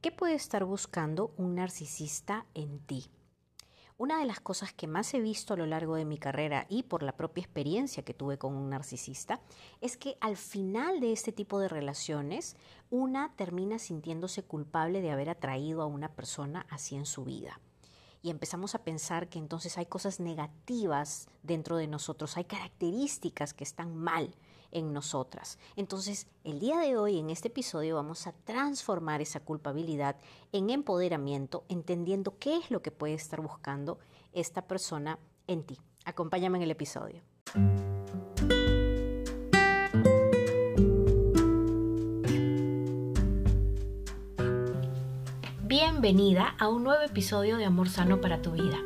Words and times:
¿Qué 0.00 0.10
puede 0.10 0.32
estar 0.32 0.64
buscando 0.64 1.34
un 1.36 1.56
narcisista 1.56 2.46
en 2.54 2.78
ti? 2.78 3.10
Una 3.98 4.18
de 4.18 4.24
las 4.24 4.40
cosas 4.40 4.72
que 4.72 4.86
más 4.86 5.12
he 5.12 5.20
visto 5.20 5.52
a 5.52 5.58
lo 5.58 5.66
largo 5.66 5.94
de 5.94 6.06
mi 6.06 6.16
carrera 6.16 6.64
y 6.70 6.84
por 6.84 7.02
la 7.02 7.18
propia 7.18 7.42
experiencia 7.42 8.02
que 8.02 8.14
tuve 8.14 8.38
con 8.38 8.54
un 8.54 8.70
narcisista 8.70 9.42
es 9.82 9.98
que 9.98 10.16
al 10.22 10.38
final 10.38 11.00
de 11.00 11.12
este 11.12 11.32
tipo 11.32 11.60
de 11.60 11.68
relaciones 11.68 12.56
una 12.88 13.34
termina 13.36 13.78
sintiéndose 13.78 14.42
culpable 14.42 15.02
de 15.02 15.10
haber 15.10 15.28
atraído 15.28 15.82
a 15.82 15.86
una 15.86 16.08
persona 16.08 16.64
así 16.70 16.96
en 16.96 17.04
su 17.04 17.24
vida 17.24 17.60
y 18.22 18.30
empezamos 18.30 18.74
a 18.74 18.82
pensar 18.84 19.28
que 19.28 19.38
entonces 19.38 19.76
hay 19.76 19.86
cosas 19.86 20.18
negativas 20.18 21.28
dentro 21.42 21.76
de 21.76 21.88
nosotros, 21.88 22.38
hay 22.38 22.44
características 22.44 23.54
que 23.54 23.64
están 23.64 23.94
mal 23.96 24.34
en 24.72 24.92
nosotras. 24.92 25.58
Entonces, 25.76 26.26
el 26.44 26.60
día 26.60 26.78
de 26.78 26.96
hoy, 26.96 27.18
en 27.18 27.30
este 27.30 27.48
episodio, 27.48 27.96
vamos 27.96 28.26
a 28.26 28.32
transformar 28.32 29.20
esa 29.20 29.40
culpabilidad 29.40 30.16
en 30.52 30.70
empoderamiento, 30.70 31.64
entendiendo 31.68 32.38
qué 32.38 32.56
es 32.56 32.70
lo 32.70 32.82
que 32.82 32.90
puede 32.90 33.14
estar 33.14 33.40
buscando 33.40 33.98
esta 34.32 34.62
persona 34.62 35.18
en 35.46 35.64
ti. 35.64 35.78
Acompáñame 36.04 36.58
en 36.58 36.62
el 36.62 36.70
episodio. 36.70 37.22
Bienvenida 45.64 46.56
a 46.58 46.68
un 46.68 46.82
nuevo 46.82 47.02
episodio 47.02 47.56
de 47.58 47.64
Amor 47.64 47.88
Sano 47.88 48.20
para 48.20 48.42
tu 48.42 48.52
vida. 48.52 48.78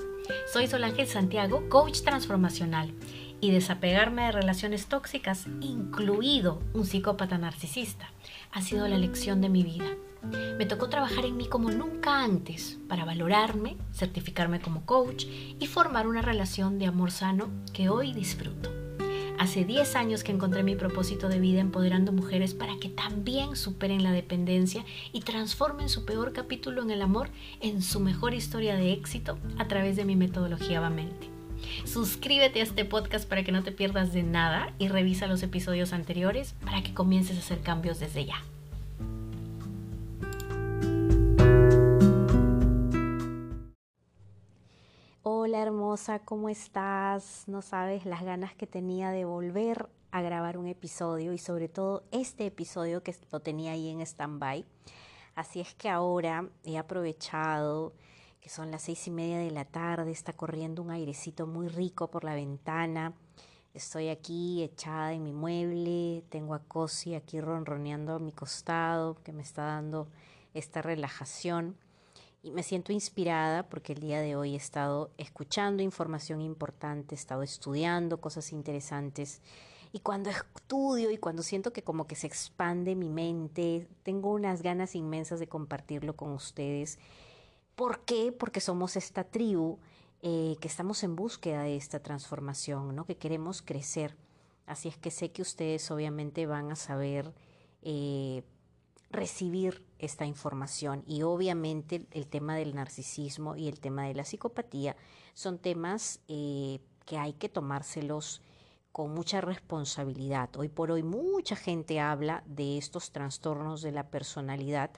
Soy 0.53 0.67
Solángel 0.67 1.07
Santiago, 1.07 1.69
coach 1.69 2.03
transformacional, 2.03 2.93
y 3.45 3.51
desapegarme 3.51 4.23
de 4.23 4.33
relaciones 4.33 4.87
tóxicas, 4.87 5.47
incluido 5.61 6.63
un 6.73 6.87
psicópata 6.87 7.37
narcisista, 7.37 8.11
ha 8.53 8.63
sido 8.63 8.89
la 8.89 8.97
lección 8.97 9.43
de 9.43 9.51
mi 9.51 9.63
vida. 9.63 9.85
Me 10.57 10.65
tocó 10.65 10.89
trabajar 10.89 11.27
en 11.27 11.37
mí 11.37 11.47
como 11.47 11.71
nunca 11.71 12.25
antes 12.25 12.79
para 12.89 13.05
valorarme, 13.05 13.77
certificarme 13.93 14.63
como 14.63 14.87
coach 14.87 15.27
y 15.61 15.67
formar 15.67 16.07
una 16.07 16.23
relación 16.23 16.79
de 16.79 16.87
amor 16.87 17.11
sano 17.11 17.51
que 17.75 17.91
hoy 17.91 18.15
disfruto. 18.15 18.73
Hace 19.39 19.67
10 19.67 19.95
años 19.97 20.25
que 20.25 20.33
encontré 20.33 20.63
mi 20.63 20.75
propósito 20.75 21.29
de 21.29 21.39
vida 21.39 21.61
empoderando 21.61 22.13
mujeres 22.13 22.55
para 22.55 22.79
que 22.79 22.89
también 22.89 23.57
superen 23.57 24.03
la 24.03 24.13
dependencia 24.13 24.87
y 25.13 25.21
transformen 25.21 25.91
su 25.91 26.07
peor 26.07 26.33
capítulo 26.33 26.81
en 26.81 26.91
el 26.91 27.03
amor 27.03 27.29
en 27.61 27.83
su 27.83 28.01
mejor 28.01 28.33
historia 28.33 28.75
de 28.77 28.95
éxito 28.95 29.39
a 29.59 29.69
través 29.69 29.97
de 29.97 30.07
mi 30.07 30.17
metodología 30.17 30.81
Vamente. 30.81 31.34
Suscríbete 31.85 32.61
a 32.61 32.63
este 32.63 32.85
podcast 32.85 33.29
para 33.29 33.45
que 33.45 33.53
no 33.53 33.63
te 33.63 33.73
pierdas 33.73 34.13
de 34.13 34.23
nada 34.23 34.73
y 34.79 34.89
revisa 34.89 35.27
los 35.27 35.43
episodios 35.43 35.93
anteriores 35.93 36.55
para 36.65 36.83
que 36.83 36.95
comiences 36.95 37.37
a 37.37 37.41
hacer 37.41 37.61
cambios 37.61 38.01
desde 38.01 38.27
ya. 38.27 38.43
Hola 45.23 45.63
hermosa, 45.63 46.19
¿cómo 46.19 46.49
estás? 46.49 47.45
No 47.47 47.63
sabes 47.63 48.05
las 48.07 48.23
ganas 48.25 48.55
que 48.55 48.67
tenía 48.67 49.11
de 49.11 49.25
volver 49.25 49.89
a 50.11 50.23
grabar 50.23 50.59
un 50.59 50.69
episodio 50.69 51.33
y 51.33 51.39
sobre 51.39 51.69
todo 51.69 52.05
este 52.13 52.47
episodio 52.47 53.03
que 53.03 53.17
lo 53.33 53.41
tenía 53.41 53.73
ahí 53.73 53.89
en 53.89 54.01
stand-by. 54.01 54.65
Así 55.35 55.61
es 55.61 55.75
que 55.75 55.89
ahora 55.89 56.49
he 56.65 56.79
aprovechado 56.79 57.93
que 58.45 58.51
son 58.51 58.71
las 58.71 58.83
seis 58.83 59.07
y 59.07 59.11
media 59.11 59.39
de 59.39 59.51
la 59.51 59.65
tarde, 59.65 60.11
está 60.11 60.35
corriendo 60.35 60.83
un 60.83 60.91
airecito 60.91 61.47
muy 61.47 61.67
rico 61.67 62.11
por 62.11 62.25
la 62.25 62.35
ventana. 62.35 63.15
Estoy 63.73 64.11
aquí 64.11 64.63
echada 64.63 65.15
en 65.15 65.23
mi 65.23 65.33
mueble, 65.33 66.23
tengo 66.29 66.53
a 66.53 66.59
Cosi 66.59 67.15
aquí 67.15 67.41
ronroneando 67.41 68.17
a 68.17 68.19
mi 68.19 68.33
costado, 68.33 69.17
que 69.25 69.33
me 69.33 69.43
está 69.43 69.63
dando 69.63 70.09
esta 70.53 70.83
relajación 70.83 71.75
y 72.43 72.51
me 72.51 72.63
siento 72.63 72.93
inspirada 72.93 73.63
porque 73.63 73.95
el 73.95 74.01
día 74.01 74.21
de 74.21 74.37
hoy 74.37 74.53
he 74.53 74.59
estado 74.59 75.11
escuchando 75.17 75.83
información 75.83 76.43
importante, 76.43 77.15
he 77.15 77.19
estado 77.19 77.43
estudiando 77.43 78.21
cosas 78.21 78.53
interesantes 78.53 79.41
y 79.91 80.01
cuando 80.01 80.29
estudio 80.29 81.11
y 81.11 81.17
cuando 81.17 81.43
siento 81.43 81.73
que 81.73 81.83
como 81.83 82.07
que 82.07 82.15
se 82.15 82.27
expande 82.27 82.95
mi 82.95 83.09
mente, 83.09 83.89
tengo 84.03 84.35
unas 84.35 84.61
ganas 84.61 84.95
inmensas 84.95 85.41
de 85.41 85.49
compartirlo 85.49 86.15
con 86.15 86.33
ustedes. 86.33 86.99
¿Por 87.77 88.05
qué? 88.05 88.33
Porque 88.33 88.61
somos 88.61 88.97
esta 88.97 89.25
tribu 89.25 89.79
eh, 90.23 90.57
que 90.61 90.69
estamos 90.69 91.03
en 91.03 91.17
búsqueda 91.17 91.63
de 91.63 91.77
esta 91.77 92.01
transformación, 92.01 92.95
¿no? 92.95 93.05
que 93.05 93.17
queremos 93.17 93.63
crecer. 93.63 94.17
Así 94.67 94.89
es 94.89 94.97
que 94.97 95.11
sé 95.11 95.33
que 95.33 95.43
ustedes 95.43 95.91
obviamente 95.91 96.47
van 96.47 96.71
a 96.71 96.77
saber 96.77 97.35
eh, 97.83 98.43
recibir 99.11 99.85
esta 99.99 100.25
información 100.25 101.03
y 101.07 101.23
obviamente 101.23 102.07
el 102.13 102.27
tema 102.27 102.57
del 102.57 102.75
narcisismo 102.75 103.57
y 103.57 103.69
el 103.69 103.81
tema 103.81 104.05
de 104.05 104.15
la 104.15 104.25
psicopatía 104.25 104.97
son 105.35 105.59
temas 105.59 106.21
eh, 106.29 106.81
que 107.05 107.19
hay 107.19 107.35
que 107.35 107.49
tomárselos 107.49 108.41
con 108.93 109.13
mucha 109.13 109.41
responsabilidad. 109.41 110.49
Hoy 110.57 110.69
por 110.69 110.91
hoy 110.91 111.03
mucha 111.03 111.57
gente 111.57 112.01
habla 112.01 112.45
de 112.47 112.79
estos 112.79 113.11
trastornos 113.11 113.83
de 113.83 113.93
la 113.93 114.09
personalidad 114.09 114.91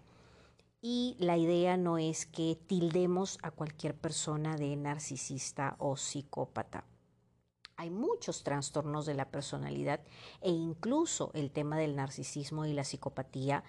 y 0.89 1.17
la 1.19 1.37
idea 1.37 1.77
no 1.77 1.99
es 1.99 2.27
que 2.27 2.57
tildemos 2.69 3.41
a 3.43 3.51
cualquier 3.51 3.97
persona 3.97 4.55
de 4.55 4.77
narcisista 4.77 5.75
o 5.81 5.97
psicópata. 5.97 6.85
Hay 7.77 7.91
muchos 7.91 8.45
trastornos 8.45 9.05
de 9.05 9.15
la 9.15 9.29
personalidad 9.33 9.99
e 10.41 10.51
incluso 10.51 11.33
el 11.35 11.51
tema 11.51 11.77
del 11.77 11.97
narcisismo 11.97 12.67
y 12.67 12.73
la 12.73 12.85
psicopatía 12.85 13.65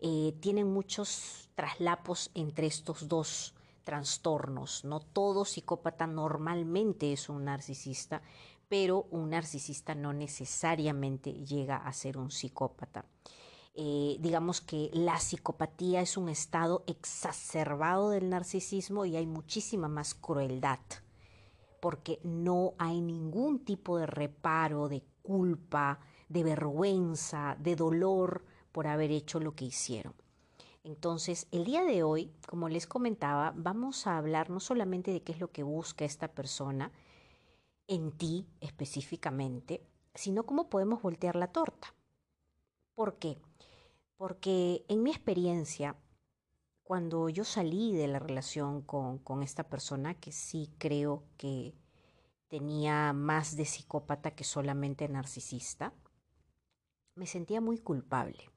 eh, 0.00 0.32
tienen 0.40 0.72
muchos 0.72 1.50
traslapos 1.56 2.30
entre 2.32 2.68
estos 2.68 3.06
dos 3.06 3.54
trastornos. 3.84 4.82
No 4.86 5.00
todo 5.00 5.44
psicópata 5.44 6.06
normalmente 6.06 7.12
es 7.12 7.28
un 7.28 7.44
narcisista, 7.44 8.22
pero 8.70 9.08
un 9.10 9.28
narcisista 9.28 9.94
no 9.94 10.14
necesariamente 10.14 11.34
llega 11.34 11.76
a 11.76 11.92
ser 11.92 12.16
un 12.16 12.30
psicópata. 12.30 13.04
Eh, 13.74 14.16
digamos 14.20 14.60
que 14.60 14.90
la 14.92 15.18
psicopatía 15.18 16.02
es 16.02 16.16
un 16.16 16.28
estado 16.28 16.84
exacerbado 16.86 18.10
del 18.10 18.28
narcisismo 18.28 19.06
y 19.06 19.16
hay 19.16 19.26
muchísima 19.26 19.88
más 19.88 20.14
crueldad, 20.14 20.80
porque 21.80 22.20
no 22.22 22.74
hay 22.78 23.00
ningún 23.00 23.64
tipo 23.64 23.96
de 23.96 24.06
reparo, 24.06 24.88
de 24.88 25.02
culpa, 25.22 26.00
de 26.28 26.44
vergüenza, 26.44 27.56
de 27.60 27.76
dolor 27.76 28.44
por 28.72 28.86
haber 28.86 29.10
hecho 29.10 29.40
lo 29.40 29.54
que 29.54 29.64
hicieron. 29.64 30.14
Entonces, 30.84 31.46
el 31.52 31.64
día 31.64 31.84
de 31.84 32.02
hoy, 32.02 32.32
como 32.48 32.68
les 32.68 32.86
comentaba, 32.86 33.54
vamos 33.56 34.06
a 34.06 34.18
hablar 34.18 34.50
no 34.50 34.60
solamente 34.60 35.12
de 35.12 35.22
qué 35.22 35.32
es 35.32 35.40
lo 35.40 35.52
que 35.52 35.62
busca 35.62 36.04
esta 36.04 36.28
persona 36.28 36.90
en 37.86 38.12
ti 38.12 38.46
específicamente, 38.60 39.86
sino 40.14 40.44
cómo 40.44 40.68
podemos 40.68 41.00
voltear 41.00 41.36
la 41.36 41.52
torta. 41.52 41.94
¿Por 42.94 43.18
qué? 43.18 43.38
Porque 44.22 44.84
en 44.86 45.02
mi 45.02 45.10
experiencia, 45.10 45.96
cuando 46.84 47.28
yo 47.28 47.42
salí 47.42 47.92
de 47.96 48.06
la 48.06 48.20
relación 48.20 48.80
con, 48.80 49.42
esta 49.42 49.64
persona, 49.64 50.14
que 50.14 50.30
sí 50.30 50.70
creo 50.78 51.24
que 51.36 51.74
tenía 52.46 53.12
más 53.14 53.56
de 53.56 53.64
psicópata 53.64 54.30
que 54.30 54.44
solamente 54.44 55.08
narcisista, 55.08 55.92
me 57.16 57.26
sentía 57.26 57.60
muy 57.60 57.78
culpable 57.78 58.48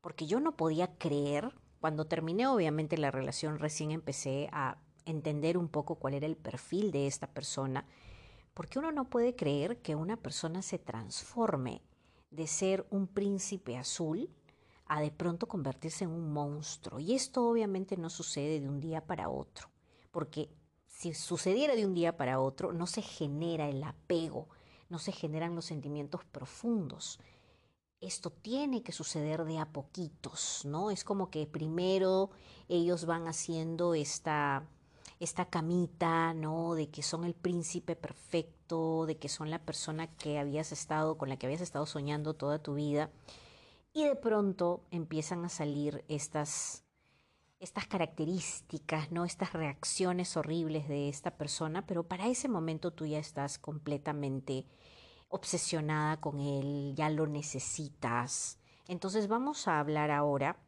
porque 0.00 0.28
yo 0.28 0.38
no 0.38 0.56
podía 0.56 0.96
creer, 0.98 1.52
cuando 1.80 2.06
terminé 2.06 2.46
obviamente 2.46 2.96
la 2.96 3.10
relación 3.10 3.58
recién 3.58 3.90
empecé 3.90 4.48
a 4.52 4.78
entender 5.04 5.58
un 5.58 5.66
poco 5.66 5.96
cuál 5.96 6.14
era 6.14 6.26
el 6.26 6.36
perfil 6.36 6.92
de 6.92 7.08
esta 7.08 7.26
persona, 7.26 7.88
porque 8.54 8.78
uno 8.78 8.92
no 8.92 9.10
puede 9.10 9.34
creer 9.34 9.82
que 9.82 9.96
una 9.96 10.16
persona 10.16 10.62
se 10.62 10.78
transforme 10.78 11.82
de 12.30 12.46
ser 12.46 12.86
un 12.90 13.08
príncipe 13.08 13.76
azul 13.76 14.30
a 14.86 15.00
de 15.00 15.10
pronto 15.10 15.46
convertirse 15.48 16.04
en 16.04 16.10
un 16.10 16.32
monstruo. 16.32 17.00
Y 17.00 17.14
esto 17.14 17.48
obviamente 17.48 17.96
no 17.96 18.10
sucede 18.10 18.60
de 18.60 18.68
un 18.68 18.80
día 18.80 19.04
para 19.06 19.28
otro, 19.28 19.68
porque 20.10 20.48
si 20.86 21.14
sucediera 21.14 21.74
de 21.74 21.86
un 21.86 21.94
día 21.94 22.16
para 22.16 22.40
otro, 22.40 22.72
no 22.72 22.86
se 22.86 23.02
genera 23.02 23.68
el 23.68 23.82
apego, 23.82 24.48
no 24.88 24.98
se 24.98 25.12
generan 25.12 25.54
los 25.54 25.66
sentimientos 25.66 26.24
profundos 26.24 27.18
esto 28.00 28.30
tiene 28.30 28.82
que 28.82 28.92
suceder 28.92 29.44
de 29.44 29.58
a 29.58 29.72
poquitos, 29.72 30.64
¿no? 30.64 30.90
Es 30.90 31.02
como 31.04 31.30
que 31.30 31.46
primero 31.46 32.30
ellos 32.68 33.06
van 33.06 33.26
haciendo 33.26 33.94
esta, 33.94 34.64
esta 35.18 35.46
camita, 35.46 36.34
¿no? 36.34 36.74
De 36.74 36.90
que 36.90 37.02
son 37.02 37.24
el 37.24 37.34
príncipe 37.34 37.96
perfecto, 37.96 39.06
de 39.06 39.16
que 39.16 39.28
son 39.28 39.50
la 39.50 39.60
persona 39.60 40.08
que 40.08 40.38
habías 40.38 40.72
estado, 40.72 41.16
con 41.16 41.28
la 41.28 41.36
que 41.36 41.46
habías 41.46 41.62
estado 41.62 41.86
soñando 41.86 42.34
toda 42.34 42.58
tu 42.58 42.74
vida. 42.74 43.10
Y 43.96 44.04
de 44.04 44.14
pronto 44.14 44.84
empiezan 44.90 45.46
a 45.46 45.48
salir 45.48 46.04
estas, 46.06 46.84
estas 47.60 47.86
características, 47.86 49.10
¿no? 49.10 49.24
Estas 49.24 49.54
reacciones 49.54 50.36
horribles 50.36 50.86
de 50.86 51.08
esta 51.08 51.38
persona, 51.38 51.86
pero 51.86 52.06
para 52.06 52.26
ese 52.26 52.46
momento 52.46 52.90
tú 52.90 53.06
ya 53.06 53.18
estás 53.18 53.58
completamente 53.58 54.66
obsesionada 55.28 56.20
con 56.20 56.40
él, 56.40 56.92
ya 56.94 57.08
lo 57.08 57.26
necesitas. 57.26 58.58
Entonces 58.86 59.28
vamos 59.28 59.66
a 59.66 59.80
hablar 59.80 60.10
ahora 60.10 60.58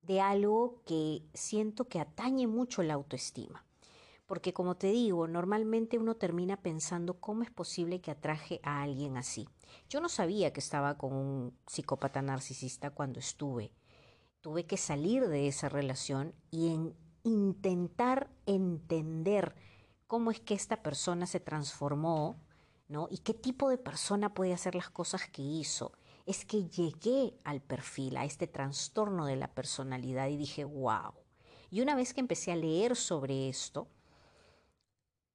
de 0.00 0.22
algo 0.22 0.80
que 0.86 1.28
siento 1.34 1.88
que 1.88 2.00
atañe 2.00 2.46
mucho 2.46 2.82
la 2.82 2.94
autoestima. 2.94 3.66
Porque 4.26 4.54
como 4.54 4.76
te 4.76 4.90
digo, 4.90 5.28
normalmente 5.28 5.98
uno 5.98 6.16
termina 6.16 6.56
pensando 6.62 7.20
cómo 7.20 7.42
es 7.42 7.50
posible 7.50 8.00
que 8.00 8.10
atraje 8.10 8.60
a 8.62 8.82
alguien 8.82 9.16
así. 9.16 9.48
Yo 9.88 10.00
no 10.00 10.08
sabía 10.08 10.52
que 10.52 10.60
estaba 10.60 10.96
con 10.96 11.12
un 11.12 11.58
psicópata 11.66 12.22
narcisista 12.22 12.90
cuando 12.90 13.20
estuve. 13.20 13.72
Tuve 14.40 14.64
que 14.66 14.76
salir 14.76 15.28
de 15.28 15.48
esa 15.48 15.68
relación 15.68 16.34
y 16.50 16.72
en 16.72 16.94
intentar 17.22 18.30
entender 18.46 19.54
cómo 20.06 20.30
es 20.30 20.40
que 20.40 20.54
esta 20.54 20.82
persona 20.82 21.26
se 21.26 21.40
transformó, 21.40 22.36
¿no? 22.88 23.08
Y 23.10 23.18
qué 23.18 23.34
tipo 23.34 23.68
de 23.68 23.78
persona 23.78 24.32
puede 24.32 24.52
hacer 24.52 24.74
las 24.74 24.90
cosas 24.90 25.28
que 25.28 25.42
hizo. 25.42 25.92
Es 26.26 26.44
que 26.44 26.68
llegué 26.68 27.38
al 27.44 27.60
perfil, 27.60 28.16
a 28.16 28.24
este 28.24 28.46
trastorno 28.46 29.26
de 29.26 29.36
la 29.36 29.54
personalidad 29.54 30.28
y 30.28 30.36
dije, 30.36 30.64
wow. 30.64 31.12
Y 31.70 31.80
una 31.80 31.94
vez 31.94 32.14
que 32.14 32.20
empecé 32.20 32.52
a 32.52 32.56
leer 32.56 32.96
sobre 32.96 33.48
esto, 33.48 33.88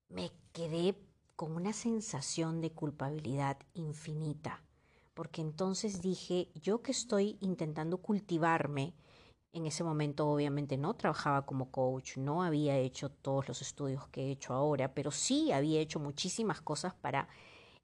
me 0.09 0.31
quedé 0.51 0.95
con 1.35 1.55
una 1.55 1.73
sensación 1.73 2.61
de 2.61 2.71
culpabilidad 2.71 3.57
infinita, 3.73 4.61
porque 5.13 5.41
entonces 5.41 6.01
dije, 6.01 6.49
yo 6.55 6.81
que 6.81 6.91
estoy 6.91 7.37
intentando 7.39 7.97
cultivarme, 7.97 8.93
en 9.53 9.65
ese 9.65 9.83
momento 9.83 10.27
obviamente 10.27 10.77
no 10.77 10.93
trabajaba 10.93 11.45
como 11.45 11.71
coach, 11.71 12.17
no 12.17 12.43
había 12.43 12.77
hecho 12.77 13.09
todos 13.09 13.47
los 13.47 13.61
estudios 13.61 14.07
que 14.09 14.27
he 14.27 14.31
hecho 14.31 14.53
ahora, 14.53 14.93
pero 14.93 15.11
sí 15.11 15.51
había 15.51 15.79
hecho 15.79 15.99
muchísimas 15.99 16.61
cosas 16.61 16.93
para 16.93 17.27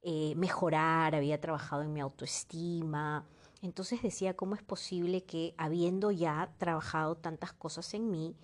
eh, 0.02 0.34
mejorar, 0.36 1.14
había 1.14 1.40
trabajado 1.40 1.82
en 1.82 1.92
mi 1.92 2.00
autoestima. 2.00 3.26
Entonces 3.62 4.02
decía, 4.02 4.36
¿cómo 4.36 4.54
es 4.54 4.62
posible 4.62 5.24
que 5.24 5.54
habiendo 5.56 6.12
ya 6.12 6.54
trabajado 6.58 7.16
tantas 7.16 7.52
cosas 7.52 7.92
en 7.94 8.10
mí, 8.10 8.36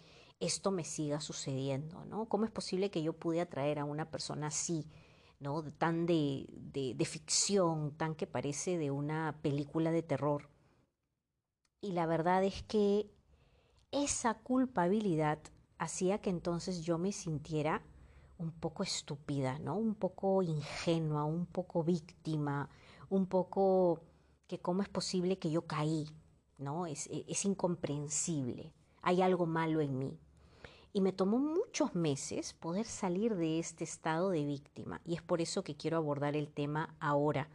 esto 0.42 0.72
me 0.72 0.84
siga 0.84 1.20
sucediendo, 1.20 2.04
¿no? 2.04 2.26
¿Cómo 2.26 2.44
es 2.44 2.50
posible 2.50 2.90
que 2.90 3.02
yo 3.02 3.12
pude 3.12 3.40
atraer 3.40 3.78
a 3.78 3.84
una 3.84 4.10
persona 4.10 4.48
así, 4.48 4.88
¿no? 5.38 5.62
Tan 5.62 6.04
de, 6.04 6.46
de, 6.50 7.04
ficción, 7.04 7.92
tan 7.96 8.16
que 8.16 8.26
parece 8.26 8.76
de 8.76 8.90
una 8.90 9.38
película 9.40 9.92
de 9.92 10.02
terror. 10.02 10.50
Y 11.80 11.92
la 11.92 12.06
verdad 12.06 12.42
es 12.42 12.64
que 12.64 13.08
esa 13.92 14.34
culpabilidad 14.34 15.38
hacía 15.78 16.20
que 16.20 16.30
entonces 16.30 16.82
yo 16.82 16.98
me 16.98 17.12
sintiera 17.12 17.82
un 18.38 18.50
poco 18.50 18.82
estúpida, 18.82 19.60
¿no? 19.60 19.76
Un 19.76 19.94
poco 19.94 20.42
ingenua, 20.42 21.24
un 21.24 21.46
poco 21.46 21.84
víctima, 21.84 22.68
un 23.08 23.26
poco 23.26 24.00
que 24.48 24.58
cómo 24.58 24.82
es 24.82 24.88
posible 24.88 25.38
que 25.38 25.52
yo 25.52 25.68
caí, 25.68 26.08
¿no? 26.58 26.86
Es, 26.86 27.08
es 27.12 27.44
incomprensible. 27.44 28.72
Hay 29.02 29.22
algo 29.22 29.46
malo 29.46 29.80
en 29.80 29.98
mí. 29.98 30.18
Y 30.92 31.00
me 31.00 31.12
tomó 31.12 31.38
muchos 31.38 31.94
meses 31.94 32.52
poder 32.52 32.86
salir 32.86 33.36
de 33.36 33.58
este 33.58 33.84
estado 33.84 34.30
de 34.30 34.44
víctima. 34.44 35.00
Y 35.04 35.14
es 35.14 35.22
por 35.22 35.40
eso 35.40 35.64
que 35.64 35.76
quiero 35.76 35.96
abordar 35.96 36.36
el 36.36 36.50
tema 36.52 36.94
ahora. 37.00 37.48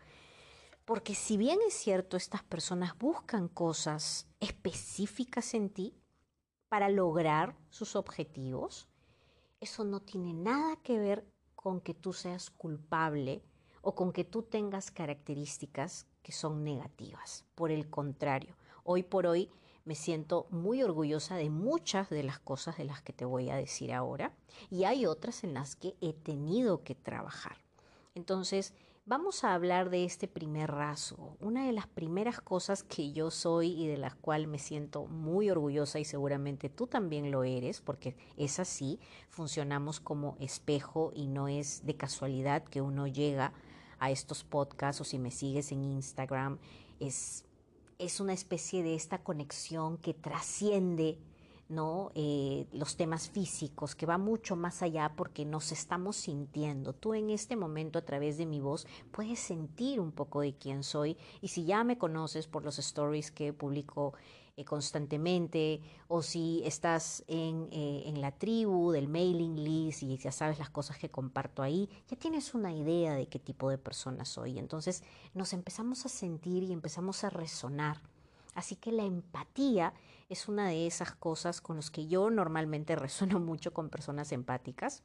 Porque 0.85 1.13
si 1.15 1.37
bien 1.37 1.59
es 1.67 1.73
cierto, 1.73 2.17
estas 2.17 2.43
personas 2.43 2.97
buscan 2.97 3.47
cosas 3.47 4.27
específicas 4.39 5.53
en 5.53 5.69
ti 5.69 5.93
para 6.69 6.89
lograr 6.89 7.55
sus 7.69 7.95
objetivos, 7.95 8.87
eso 9.59 9.83
no 9.83 10.01
tiene 10.01 10.33
nada 10.33 10.77
que 10.77 10.97
ver 10.97 11.25
con 11.55 11.81
que 11.81 11.93
tú 11.93 12.13
seas 12.13 12.49
culpable 12.49 13.43
o 13.81 13.95
con 13.95 14.11
que 14.13 14.23
tú 14.23 14.43
tengas 14.43 14.91
características 14.91 16.07
que 16.21 16.31
son 16.31 16.63
negativas. 16.63 17.45
Por 17.55 17.71
el 17.71 17.89
contrario, 17.89 18.55
hoy 18.83 19.03
por 19.03 19.27
hoy 19.27 19.49
me 19.87 19.95
siento 19.95 20.47
muy 20.51 20.83
orgullosa 20.83 21.37
de 21.37 21.49
muchas 21.49 22.09
de 22.09 22.21
las 22.21 22.39
cosas 22.39 22.77
de 22.77 22.83
las 22.83 23.01
que 23.01 23.13
te 23.13 23.23
voy 23.23 23.49
a 23.49 23.55
decir 23.55 23.93
ahora 23.93 24.33
y 24.69 24.83
hay 24.83 25.05
otras 25.05 25.45
en 25.45 25.53
las 25.53 25.77
que 25.77 25.95
he 26.01 26.11
tenido 26.11 26.83
que 26.83 26.93
trabajar. 26.93 27.55
Entonces, 28.13 28.73
vamos 29.05 29.45
a 29.45 29.53
hablar 29.53 29.89
de 29.89 30.03
este 30.03 30.27
primer 30.27 30.71
rasgo. 30.71 31.37
Una 31.39 31.65
de 31.65 31.71
las 31.71 31.87
primeras 31.87 32.41
cosas 32.41 32.83
que 32.83 33.13
yo 33.13 33.31
soy 33.31 33.81
y 33.81 33.87
de 33.87 33.95
las 33.95 34.13
cuales 34.13 34.49
me 34.49 34.59
siento 34.59 35.05
muy 35.05 35.49
orgullosa 35.49 35.99
y 35.99 36.03
seguramente 36.05 36.67
tú 36.67 36.87
también 36.87 37.31
lo 37.31 37.45
eres, 37.45 37.79
porque 37.79 38.17
es 38.35 38.59
así, 38.59 38.99
funcionamos 39.29 40.01
como 40.01 40.35
espejo 40.41 41.13
y 41.15 41.27
no 41.27 41.47
es 41.47 41.85
de 41.85 41.95
casualidad 41.95 42.65
que 42.65 42.81
uno 42.81 43.07
llega 43.07 43.53
a 43.99 44.11
estos 44.11 44.43
podcasts 44.43 44.99
o 44.99 45.05
si 45.05 45.17
me 45.17 45.31
sigues 45.31 45.71
en 45.71 45.85
Instagram, 45.85 46.59
es 46.99 47.46
es 47.99 48.19
una 48.19 48.33
especie 48.33 48.83
de 48.83 48.95
esta 48.95 49.23
conexión 49.23 49.97
que 49.97 50.13
trasciende 50.13 51.19
¿no? 51.69 52.11
Eh, 52.15 52.65
los 52.71 52.95
temas 52.95 53.29
físicos, 53.29 53.95
que 53.95 54.05
va 54.05 54.17
mucho 54.17 54.55
más 54.55 54.81
allá 54.81 55.13
porque 55.15 55.45
nos 55.45 55.71
estamos 55.71 56.15
sintiendo. 56.15 56.93
Tú 56.93 57.13
en 57.13 57.29
este 57.29 57.55
momento 57.55 57.99
a 57.99 58.03
través 58.05 58.37
de 58.37 58.45
mi 58.45 58.61
voz 58.61 58.87
puedes 59.11 59.39
sentir 59.39 59.99
un 59.99 60.11
poco 60.11 60.41
de 60.41 60.53
quién 60.53 60.83
soy 60.83 61.17
y 61.41 61.49
si 61.49 61.65
ya 61.65 61.83
me 61.83 61.97
conoces 61.97 62.47
por 62.47 62.63
los 62.63 62.79
stories 62.79 63.31
que 63.31 63.51
publico 63.53 64.13
eh, 64.57 64.65
constantemente 64.65 65.81
o 66.07 66.23
si 66.23 66.63
estás 66.65 67.23
en, 67.27 67.69
eh, 67.71 68.03
en, 68.07 68.21
la 68.21 68.31
tribu 68.31 68.91
del 68.91 69.07
mailing 69.07 69.63
list 69.63 70.01
y 70.01 70.17
ya 70.17 70.31
sabes 70.31 70.57
las 70.57 70.71
cosas 70.71 70.97
que 70.97 71.11
comparto 71.11 71.61
ahí, 71.61 71.87
ya 72.07 72.17
tienes 72.17 72.55
una 72.55 72.73
idea 72.73 73.13
de 73.13 73.27
qué 73.27 73.37
tipo 73.37 73.69
de 73.69 73.77
persona 73.77 74.25
soy. 74.25 74.57
Entonces 74.57 75.03
nos 75.35 75.53
empezamos 75.53 76.07
a 76.07 76.09
sentir 76.09 76.63
y 76.63 76.73
empezamos 76.73 77.23
a 77.23 77.29
resonar. 77.29 78.01
Así 78.55 78.75
que 78.75 78.91
la 78.91 79.03
empatía 79.03 79.93
es 80.27 80.47
una 80.47 80.67
de 80.67 80.87
esas 80.87 81.11
cosas 81.11 81.61
con 81.61 81.75
las 81.75 81.91
que 81.91 82.07
yo 82.07 82.31
normalmente 82.31 82.95
resueno 82.97 83.39
mucho 83.39 83.75
con 83.75 83.91
personas 83.91 84.31
empáticas. 84.31 85.03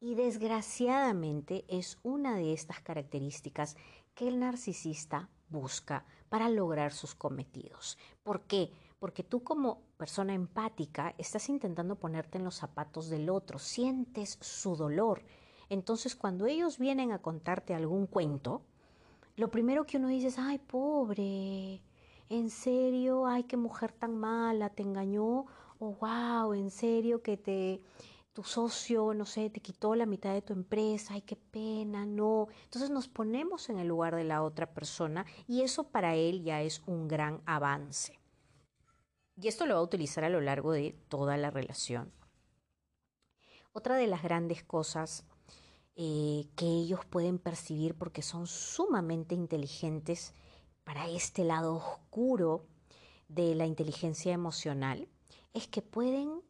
Y 0.00 0.16
desgraciadamente 0.16 1.64
es 1.68 1.98
una 2.02 2.34
de 2.34 2.52
estas 2.52 2.80
características 2.80 3.76
que 4.16 4.26
el 4.26 4.40
narcisista 4.40 5.28
busca 5.48 6.04
para 6.28 6.48
lograr 6.48 6.92
sus 6.92 7.14
cometidos. 7.14 7.98
¿Por 8.22 8.42
qué? 8.42 8.70
Porque 8.98 9.22
tú 9.22 9.42
como 9.42 9.82
persona 9.96 10.34
empática 10.34 11.14
estás 11.18 11.48
intentando 11.48 11.96
ponerte 11.96 12.38
en 12.38 12.44
los 12.44 12.56
zapatos 12.56 13.08
del 13.08 13.30
otro, 13.30 13.58
sientes 13.58 14.38
su 14.40 14.76
dolor. 14.76 15.22
Entonces 15.68 16.16
cuando 16.16 16.46
ellos 16.46 16.78
vienen 16.78 17.12
a 17.12 17.20
contarte 17.20 17.74
algún 17.74 18.06
cuento, 18.06 18.62
lo 19.36 19.50
primero 19.50 19.84
que 19.84 19.98
uno 19.98 20.08
dice 20.08 20.28
es, 20.28 20.38
ay, 20.38 20.58
pobre, 20.58 21.82
en 22.28 22.50
serio, 22.50 23.26
ay, 23.26 23.44
qué 23.44 23.56
mujer 23.56 23.92
tan 23.92 24.16
mala, 24.16 24.70
te 24.70 24.82
engañó, 24.82 25.46
o 25.78 25.92
wow, 26.00 26.54
en 26.54 26.70
serio 26.70 27.22
que 27.22 27.36
te 27.36 27.82
tu 28.36 28.44
socio, 28.44 29.14
no 29.14 29.24
sé, 29.24 29.48
te 29.48 29.62
quitó 29.62 29.94
la 29.94 30.04
mitad 30.04 30.34
de 30.34 30.42
tu 30.42 30.52
empresa, 30.52 31.14
ay, 31.14 31.22
qué 31.22 31.36
pena, 31.36 32.04
no. 32.04 32.48
Entonces 32.64 32.90
nos 32.90 33.08
ponemos 33.08 33.70
en 33.70 33.78
el 33.78 33.88
lugar 33.88 34.14
de 34.14 34.24
la 34.24 34.42
otra 34.42 34.74
persona 34.74 35.24
y 35.48 35.62
eso 35.62 35.84
para 35.84 36.16
él 36.16 36.42
ya 36.44 36.60
es 36.60 36.82
un 36.84 37.08
gran 37.08 37.40
avance. 37.46 38.20
Y 39.40 39.48
esto 39.48 39.64
lo 39.64 39.72
va 39.72 39.80
a 39.80 39.84
utilizar 39.84 40.22
a 40.22 40.28
lo 40.28 40.42
largo 40.42 40.72
de 40.72 40.94
toda 41.08 41.38
la 41.38 41.50
relación. 41.50 42.12
Otra 43.72 43.96
de 43.96 44.06
las 44.06 44.22
grandes 44.22 44.62
cosas 44.62 45.24
eh, 45.94 46.44
que 46.56 46.66
ellos 46.66 47.06
pueden 47.06 47.38
percibir 47.38 47.94
porque 47.94 48.20
son 48.20 48.46
sumamente 48.46 49.34
inteligentes 49.34 50.34
para 50.84 51.08
este 51.08 51.42
lado 51.42 51.76
oscuro 51.76 52.66
de 53.28 53.54
la 53.54 53.64
inteligencia 53.64 54.34
emocional 54.34 55.08
es 55.54 55.68
que 55.68 55.80
pueden 55.80 56.42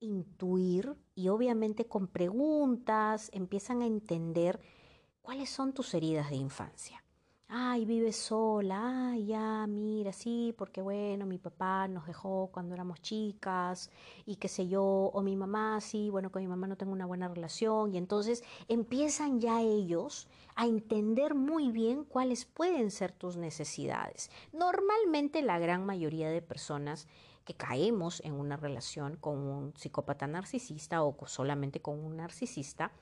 intuir 0.00 0.96
y 1.14 1.28
obviamente 1.28 1.86
con 1.86 2.08
preguntas 2.08 3.30
empiezan 3.32 3.82
a 3.82 3.86
entender 3.86 4.60
cuáles 5.22 5.50
son 5.50 5.72
tus 5.72 5.94
heridas 5.94 6.30
de 6.30 6.36
infancia. 6.36 7.02
Ay, 7.50 7.86
vives 7.86 8.16
sola, 8.16 9.12
ay, 9.12 9.24
ya, 9.28 9.66
mira, 9.66 10.12
sí, 10.12 10.54
porque 10.58 10.82
bueno, 10.82 11.24
mi 11.24 11.38
papá 11.38 11.88
nos 11.88 12.06
dejó 12.06 12.50
cuando 12.52 12.74
éramos 12.74 13.00
chicas 13.00 13.90
y 14.26 14.36
qué 14.36 14.48
sé 14.48 14.68
yo, 14.68 14.82
o 14.84 15.22
mi 15.22 15.34
mamá, 15.34 15.80
sí, 15.80 16.10
bueno, 16.10 16.30
con 16.30 16.42
mi 16.42 16.48
mamá 16.48 16.66
no 16.66 16.76
tengo 16.76 16.92
una 16.92 17.06
buena 17.06 17.26
relación 17.26 17.94
y 17.94 17.96
entonces 17.96 18.44
empiezan 18.68 19.40
ya 19.40 19.62
ellos 19.62 20.28
a 20.56 20.66
entender 20.66 21.34
muy 21.34 21.70
bien 21.72 22.04
cuáles 22.04 22.44
pueden 22.44 22.90
ser 22.90 23.12
tus 23.12 23.38
necesidades. 23.38 24.30
Normalmente 24.52 25.40
la 25.40 25.58
gran 25.58 25.86
mayoría 25.86 26.28
de 26.28 26.42
personas 26.42 27.08
que 27.48 27.54
caemos 27.54 28.20
en 28.26 28.34
una 28.34 28.58
relación 28.58 29.16
con 29.16 29.38
un 29.38 29.74
psicópata 29.74 30.26
narcisista 30.26 31.02
o 31.02 31.16
solamente 31.26 31.80
con 31.80 31.98
un 31.98 32.18
narcisista, 32.18 32.92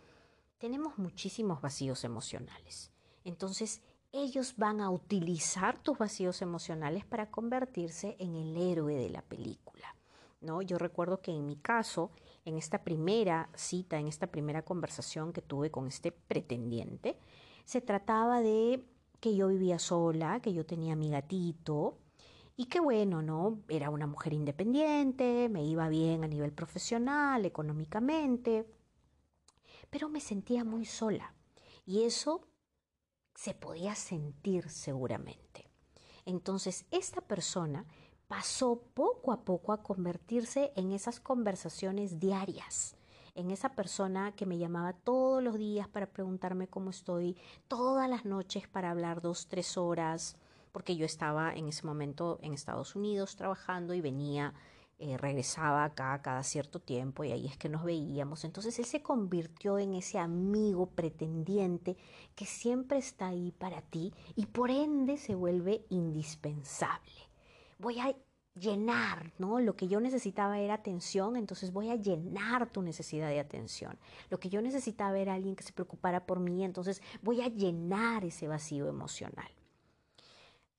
tenemos 0.58 0.98
muchísimos 0.98 1.60
vacíos 1.60 2.04
emocionales. 2.04 2.92
Entonces, 3.24 3.82
ellos 4.12 4.54
van 4.56 4.80
a 4.80 4.88
utilizar 4.88 5.82
tus 5.82 5.98
vacíos 5.98 6.42
emocionales 6.42 7.04
para 7.04 7.28
convertirse 7.28 8.14
en 8.20 8.36
el 8.36 8.56
héroe 8.56 8.94
de 8.94 9.10
la 9.10 9.22
película. 9.22 9.96
¿no? 10.40 10.62
Yo 10.62 10.78
recuerdo 10.78 11.20
que 11.20 11.32
en 11.32 11.44
mi 11.44 11.56
caso, 11.56 12.12
en 12.44 12.56
esta 12.56 12.84
primera 12.84 13.50
cita, 13.56 13.98
en 13.98 14.06
esta 14.06 14.28
primera 14.28 14.62
conversación 14.62 15.32
que 15.32 15.42
tuve 15.42 15.72
con 15.72 15.88
este 15.88 16.12
pretendiente, 16.12 17.18
se 17.64 17.80
trataba 17.80 18.40
de 18.42 18.86
que 19.18 19.34
yo 19.34 19.48
vivía 19.48 19.80
sola, 19.80 20.38
que 20.38 20.52
yo 20.52 20.64
tenía 20.64 20.94
mi 20.94 21.10
gatito, 21.10 21.98
Y 22.56 22.66
qué 22.66 22.80
bueno, 22.80 23.20
¿no? 23.20 23.60
Era 23.68 23.90
una 23.90 24.06
mujer 24.06 24.32
independiente, 24.32 25.48
me 25.50 25.62
iba 25.64 25.88
bien 25.90 26.24
a 26.24 26.28
nivel 26.28 26.52
profesional, 26.52 27.44
económicamente, 27.44 28.66
pero 29.90 30.08
me 30.08 30.20
sentía 30.20 30.64
muy 30.64 30.86
sola. 30.86 31.34
Y 31.84 32.04
eso 32.04 32.48
se 33.34 33.52
podía 33.52 33.94
sentir 33.94 34.70
seguramente. 34.70 35.68
Entonces, 36.24 36.86
esta 36.90 37.20
persona 37.20 37.84
pasó 38.26 38.80
poco 38.94 39.32
a 39.32 39.44
poco 39.44 39.72
a 39.72 39.82
convertirse 39.82 40.72
en 40.76 40.92
esas 40.92 41.20
conversaciones 41.20 42.18
diarias, 42.18 42.96
en 43.34 43.50
esa 43.50 43.74
persona 43.74 44.34
que 44.34 44.46
me 44.46 44.56
llamaba 44.56 44.94
todos 44.94 45.42
los 45.42 45.58
días 45.58 45.88
para 45.88 46.06
preguntarme 46.06 46.68
cómo 46.68 46.88
estoy, 46.88 47.36
todas 47.68 48.08
las 48.08 48.24
noches 48.24 48.66
para 48.66 48.90
hablar 48.90 49.20
dos, 49.20 49.46
tres 49.46 49.76
horas, 49.76 50.36
porque 50.76 50.94
yo 50.94 51.06
estaba 51.06 51.54
en 51.54 51.68
ese 51.68 51.86
momento 51.86 52.38
en 52.42 52.52
Estados 52.52 52.96
Unidos 52.96 53.34
trabajando 53.34 53.94
y 53.94 54.02
venía, 54.02 54.52
eh, 54.98 55.16
regresaba 55.16 55.84
acá 55.84 56.20
cada 56.20 56.42
cierto 56.42 56.80
tiempo 56.80 57.24
y 57.24 57.32
ahí 57.32 57.46
es 57.46 57.56
que 57.56 57.70
nos 57.70 57.82
veíamos. 57.82 58.44
Entonces 58.44 58.78
él 58.78 58.84
se 58.84 59.00
convirtió 59.00 59.78
en 59.78 59.94
ese 59.94 60.18
amigo 60.18 60.90
pretendiente 60.90 61.96
que 62.34 62.44
siempre 62.44 62.98
está 62.98 63.28
ahí 63.28 63.52
para 63.52 63.80
ti 63.80 64.12
y 64.34 64.44
por 64.44 64.70
ende 64.70 65.16
se 65.16 65.34
vuelve 65.34 65.86
indispensable 65.88 67.26
voy 67.78 67.98
a 67.98 68.14
llenar, 68.54 69.32
¿no? 69.38 69.60
Lo 69.60 69.76
que 69.76 69.88
yo 69.88 69.98
necesitaba 70.00 70.58
era 70.58 70.74
atención, 70.74 71.36
entonces 71.36 71.72
voy 71.72 71.88
a 71.88 71.96
llenar 71.96 72.70
tu 72.70 72.82
necesidad 72.82 73.30
de 73.30 73.40
atención. 73.40 73.98
Lo 74.28 74.38
que 74.38 74.50
yo 74.50 74.60
necesitaba 74.60 75.18
era 75.18 75.32
alguien 75.32 75.56
que 75.56 75.64
se 75.64 75.72
preocupara 75.72 76.26
por 76.26 76.38
mí, 76.38 76.64
entonces 76.64 77.00
voy 77.22 77.40
a 77.40 77.48
llenar 77.48 78.26
ese 78.26 78.46
vacío 78.46 78.88
emocional. 78.88 79.55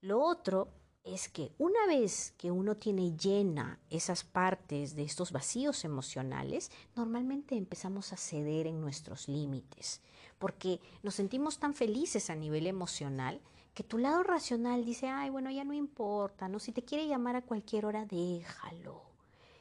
Lo 0.02 0.22
otro 0.22 0.70
es 1.04 1.30
que 1.30 1.54
una 1.58 1.88
vez 1.88 2.34
que 2.38 2.52
uno 2.52 2.76
tiene 2.76 3.16
llena 3.16 3.80
esas 3.90 4.24
partes 4.24 4.96
de 4.96 5.04
estos 5.04 5.32
vacíos 5.32 5.86
emocionales, 5.86 6.70
normalmente 6.96 7.56
empezamos 7.56 8.14
a 8.14 8.18
ceder 8.18 8.68
en 8.68 8.80
nuestros 8.80 9.28
límites, 9.28 10.02
porque 10.38 10.82
nos 11.02 11.16
sentimos 11.16 11.60
tan 11.60 11.74
felices 11.74 12.30
a 12.30 12.36
nivel 12.36 12.68
emocional 12.68 13.42
que 13.74 13.84
tu 13.84 13.98
lado 13.98 14.24
racional 14.24 14.86
dice, 14.86 15.08
ay, 15.08 15.30
bueno, 15.30 15.50
ya 15.50 15.64
no 15.64 15.74
importa, 15.74 16.48
¿no? 16.48 16.60
Si 16.60 16.72
te 16.72 16.84
quiere 16.84 17.08
llamar 17.08 17.36
a 17.36 17.44
cualquier 17.44 17.86
hora, 17.86 18.06
déjalo. 18.06 19.07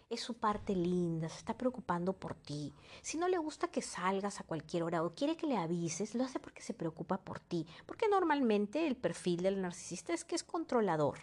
Es 0.09 0.21
su 0.21 0.35
parte 0.35 0.77
linda, 0.77 1.29
se 1.29 1.39
está 1.39 1.59
preocupando 1.59 2.13
por 2.13 2.37
ti. 2.37 2.73
Si 3.03 3.19
no 3.19 3.27
le 3.27 3.39
gusta 3.39 3.69
que 3.69 3.83
salgas 3.83 4.39
a 4.39 4.45
cualquier 4.45 4.85
hora 4.85 5.03
o 5.03 5.17
quiere 5.17 5.37
que 5.37 5.49
le 5.49 5.57
avises, 5.57 6.15
lo 6.15 6.23
hace 6.23 6.39
porque 6.39 6.63
se 6.63 6.75
preocupa 6.75 7.19
por 7.19 7.41
ti. 7.41 7.67
Porque 7.87 8.07
normalmente 8.09 8.87
el 8.87 8.97
perfil 8.97 9.43
del 9.43 9.61
narcisista 9.61 10.15
es 10.15 10.25
que 10.25 10.37
es 10.37 10.45
controlador. 10.45 11.19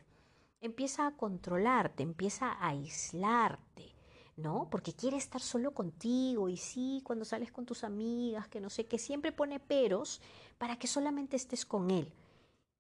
Empieza 0.60 1.08
a 1.08 1.16
controlarte, 1.16 2.04
empieza 2.04 2.52
a 2.52 2.68
aislarte. 2.68 3.96
¿no? 4.36 4.68
Porque 4.70 4.94
quiere 4.94 5.16
estar 5.16 5.42
solo 5.42 5.74
contigo 5.74 6.50
y 6.50 6.58
sí, 6.58 7.02
cuando 7.06 7.24
sales 7.24 7.52
con 7.52 7.66
tus 7.66 7.86
amigas, 7.86 8.50
que 8.50 8.60
no 8.60 8.70
sé, 8.70 8.86
que 8.86 8.98
siempre 8.98 9.32
pone 9.32 9.60
peros 9.62 10.22
para 10.58 10.78
que 10.78 10.88
solamente 10.88 11.38
estés 11.38 11.66
con 11.66 11.90
él. 11.90 12.12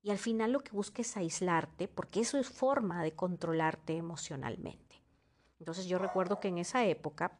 Y 0.01 0.09
al 0.09 0.17
final 0.17 0.51
lo 0.51 0.59
que 0.59 0.71
busca 0.71 1.01
es 1.01 1.15
aislarte, 1.15 1.87
porque 1.87 2.19
eso 2.21 2.37
es 2.37 2.49
forma 2.49 3.03
de 3.03 3.13
controlarte 3.13 3.95
emocionalmente. 3.95 4.82
Entonces 5.63 5.85
yo 5.85 5.97
recuerdo 5.97 6.41
que 6.41 6.49
en 6.49 6.57
esa 6.57 6.83
época... 6.83 7.39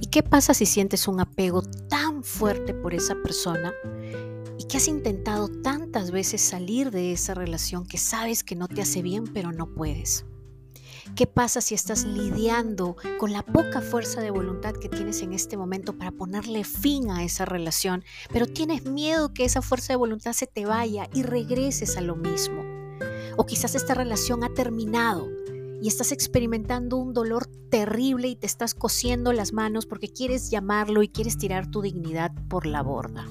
¿Y 0.00 0.06
qué 0.10 0.24
pasa 0.24 0.52
si 0.52 0.66
sientes 0.66 1.06
un 1.06 1.20
apego 1.20 1.62
tan 1.62 2.24
fuerte 2.24 2.74
por 2.74 2.92
esa 2.92 3.14
persona 3.22 3.72
y 4.58 4.64
que 4.64 4.78
has 4.78 4.88
intentado 4.88 5.46
tantas 5.46 6.10
veces 6.10 6.40
salir 6.40 6.90
de 6.90 7.12
esa 7.12 7.34
relación 7.34 7.86
que 7.86 7.98
sabes 7.98 8.42
que 8.42 8.56
no 8.56 8.66
te 8.66 8.82
hace 8.82 9.00
bien 9.00 9.32
pero 9.32 9.52
no 9.52 9.72
puedes? 9.72 10.24
¿Qué 11.16 11.26
pasa 11.26 11.60
si 11.60 11.74
estás 11.74 12.04
lidiando 12.04 12.96
con 13.18 13.32
la 13.32 13.42
poca 13.44 13.80
fuerza 13.80 14.20
de 14.20 14.30
voluntad 14.30 14.74
que 14.74 14.88
tienes 14.88 15.22
en 15.22 15.32
este 15.32 15.56
momento 15.56 15.96
para 15.96 16.12
ponerle 16.12 16.64
fin 16.64 17.10
a 17.10 17.24
esa 17.24 17.44
relación, 17.44 18.04
pero 18.32 18.46
tienes 18.46 18.84
miedo 18.84 19.34
que 19.34 19.44
esa 19.44 19.62
fuerza 19.62 19.92
de 19.92 19.96
voluntad 19.96 20.32
se 20.32 20.46
te 20.46 20.66
vaya 20.66 21.08
y 21.12 21.22
regreses 21.22 21.96
a 21.96 22.00
lo 22.00 22.14
mismo? 22.14 22.62
O 23.36 23.46
quizás 23.46 23.74
esta 23.74 23.94
relación 23.94 24.44
ha 24.44 24.54
terminado 24.54 25.28
y 25.80 25.88
estás 25.88 26.12
experimentando 26.12 26.96
un 26.96 27.12
dolor 27.12 27.46
terrible 27.70 28.28
y 28.28 28.36
te 28.36 28.46
estás 28.46 28.74
cosiendo 28.74 29.32
las 29.32 29.52
manos 29.52 29.86
porque 29.86 30.08
quieres 30.08 30.50
llamarlo 30.50 31.02
y 31.02 31.08
quieres 31.08 31.38
tirar 31.38 31.70
tu 31.70 31.82
dignidad 31.82 32.32
por 32.48 32.66
la 32.66 32.82
borda. 32.82 33.26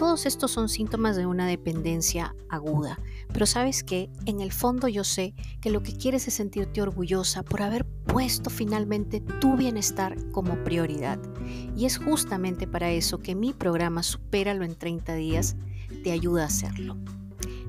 Todos 0.00 0.24
estos 0.24 0.50
son 0.50 0.70
síntomas 0.70 1.14
de 1.14 1.26
una 1.26 1.46
dependencia 1.46 2.34
aguda, 2.48 2.98
pero 3.34 3.44
sabes 3.44 3.84
que 3.84 4.08
en 4.24 4.40
el 4.40 4.50
fondo 4.50 4.88
yo 4.88 5.04
sé 5.04 5.34
que 5.60 5.68
lo 5.68 5.82
que 5.82 5.92
quieres 5.92 6.26
es 6.26 6.32
sentirte 6.32 6.80
orgullosa 6.80 7.42
por 7.42 7.60
haber 7.60 7.84
puesto 7.84 8.48
finalmente 8.48 9.20
tu 9.20 9.58
bienestar 9.58 10.16
como 10.32 10.54
prioridad. 10.64 11.18
Y 11.76 11.84
es 11.84 11.98
justamente 11.98 12.66
para 12.66 12.90
eso 12.90 13.18
que 13.18 13.34
mi 13.34 13.52
programa 13.52 14.02
Supéralo 14.02 14.64
en 14.64 14.74
30 14.74 15.16
días 15.16 15.56
te 16.02 16.12
ayuda 16.12 16.44
a 16.44 16.46
hacerlo. 16.46 16.96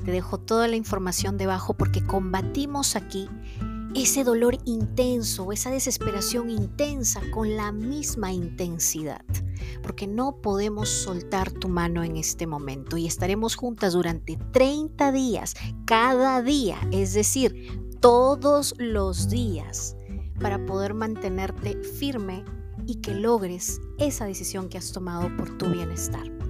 Te 0.06 0.12
dejo 0.12 0.38
toda 0.38 0.70
la 0.70 0.78
información 0.78 1.38
debajo 1.38 1.74
porque 1.74 2.02
combatimos 2.02 2.96
aquí 2.96 3.28
ese 3.96 4.24
dolor 4.24 4.58
intenso, 4.66 5.52
esa 5.52 5.70
desesperación 5.70 6.50
intensa 6.50 7.22
con 7.32 7.56
la 7.56 7.72
misma 7.72 8.32
intensidad 8.32 9.26
porque 9.82 10.08
no 10.08 10.38
podemos 10.42 10.90
soltar 10.90 11.52
tu 11.52 11.68
mano 11.68 12.04
en 12.04 12.18
este 12.18 12.48
momento 12.48 12.98
y 12.98 13.08
estaremos 13.08 13.56
juntas 13.56 13.94
durante 13.94 14.38
30 14.52 15.12
días, 15.12 15.56
cada 15.86 16.42
día, 16.42 16.78
es 16.92 17.14
decir, 17.14 17.90
todos 18.00 18.74
los 18.78 19.30
días, 19.30 19.96
para 20.40 20.66
poder 20.66 20.94
mantenerte 20.94 21.82
firme 21.84 22.44
y 22.88 22.96
que 22.96 23.14
logres 23.14 23.80
esa 24.00 24.26
decisión 24.26 24.70
que 24.70 24.78
has 24.78 24.92
tomado 24.92 25.36
por 25.38 25.58
tu 25.58 25.68
bienestar. 25.68 26.41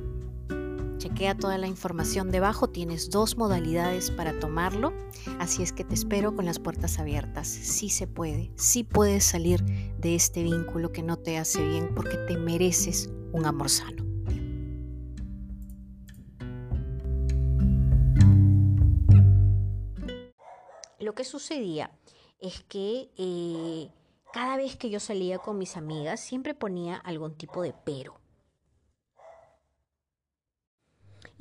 Toda 1.22 1.60
la 1.60 1.68
información 1.68 2.32
debajo, 2.32 2.68
tienes 2.70 3.12
dos 3.12 3.38
modalidades 3.38 4.10
para 4.10 4.40
tomarlo, 4.40 4.92
así 5.38 5.62
es 5.62 5.72
que 5.72 5.84
te 5.84 5.94
espero 5.94 6.36
con 6.36 6.46
las 6.46 6.58
puertas 6.58 6.98
abiertas. 6.98 7.48
Sí 7.48 7.90
se 7.90 8.08
puede, 8.08 8.51
sí 8.56 8.84
puedes 8.84 9.24
salir 9.24 9.63
de 10.00 10.16
este 10.16 10.42
vínculo 10.42 10.92
que 10.92 11.04
no 11.04 11.18
te 11.18 11.38
hace 11.38 11.63
bien 11.63 11.94
porque 11.96 12.18
te 12.28 12.38
mereces 12.38 13.12
un 13.34 13.46
amor 13.46 13.70
sano. 13.70 14.04
Lo 21.00 21.13
que 21.13 21.24
sucedía 21.24 21.92
es 22.40 22.63
que 22.63 23.12
eh, 23.16 23.92
cada 24.34 24.58
vez 24.58 24.75
que 24.75 24.90
yo 24.90 25.00
salía 25.00 25.38
con 25.38 25.60
mis 25.60 25.78
amigas 25.78 26.20
siempre 26.20 26.56
ponía 26.56 26.98
algún 26.98 27.36
tipo 27.36 27.62
de 27.62 27.75
pero. 27.86 28.21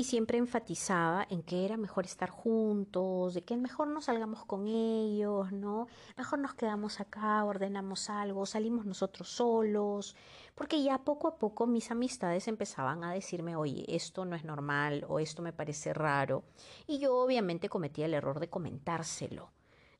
Y 0.00 0.04
siempre 0.04 0.38
enfatizaba 0.38 1.26
en 1.28 1.42
que 1.42 1.66
era 1.66 1.76
mejor 1.76 2.06
estar 2.06 2.30
juntos, 2.30 3.34
de 3.34 3.42
que 3.42 3.54
mejor 3.58 3.86
no 3.88 4.00
salgamos 4.00 4.46
con 4.46 4.66
ellos, 4.66 5.52
¿no? 5.52 5.88
Mejor 6.16 6.38
nos 6.38 6.54
quedamos 6.54 7.00
acá, 7.00 7.44
ordenamos 7.44 8.08
algo, 8.08 8.46
salimos 8.46 8.86
nosotros 8.86 9.28
solos, 9.28 10.16
porque 10.54 10.82
ya 10.82 11.04
poco 11.04 11.28
a 11.28 11.36
poco 11.36 11.66
mis 11.66 11.90
amistades 11.90 12.48
empezaban 12.48 13.04
a 13.04 13.12
decirme, 13.12 13.56
oye, 13.56 13.84
esto 13.94 14.24
no 14.24 14.36
es 14.36 14.44
normal 14.46 15.04
o 15.06 15.18
esto 15.18 15.42
me 15.42 15.52
parece 15.52 15.92
raro, 15.92 16.44
y 16.86 16.98
yo 16.98 17.14
obviamente 17.14 17.68
cometía 17.68 18.06
el 18.06 18.14
error 18.14 18.40
de 18.40 18.48
comentárselo. 18.48 19.50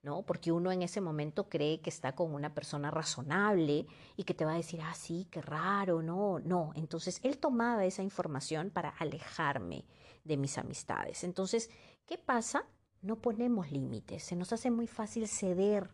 ¿No? 0.02 0.22
Porque 0.22 0.52
uno 0.52 0.72
en 0.72 0.82
ese 0.82 1.00
momento 1.00 1.48
cree 1.48 1.80
que 1.80 1.90
está 1.90 2.14
con 2.14 2.34
una 2.34 2.54
persona 2.54 2.90
razonable 2.90 3.86
y 4.16 4.24
que 4.24 4.34
te 4.34 4.44
va 4.44 4.52
a 4.52 4.56
decir, 4.56 4.80
ah, 4.82 4.94
sí, 4.94 5.26
qué 5.30 5.42
raro, 5.42 6.02
no, 6.02 6.38
no. 6.38 6.72
Entonces 6.74 7.20
él 7.22 7.38
tomaba 7.38 7.84
esa 7.84 8.02
información 8.02 8.70
para 8.70 8.90
alejarme 8.90 9.84
de 10.24 10.36
mis 10.36 10.56
amistades. 10.58 11.24
Entonces, 11.24 11.70
¿qué 12.06 12.18
pasa? 12.18 12.64
No 13.02 13.16
ponemos 13.16 13.70
límites, 13.70 14.22
se 14.22 14.36
nos 14.36 14.52
hace 14.52 14.70
muy 14.70 14.86
fácil 14.86 15.26
ceder 15.26 15.90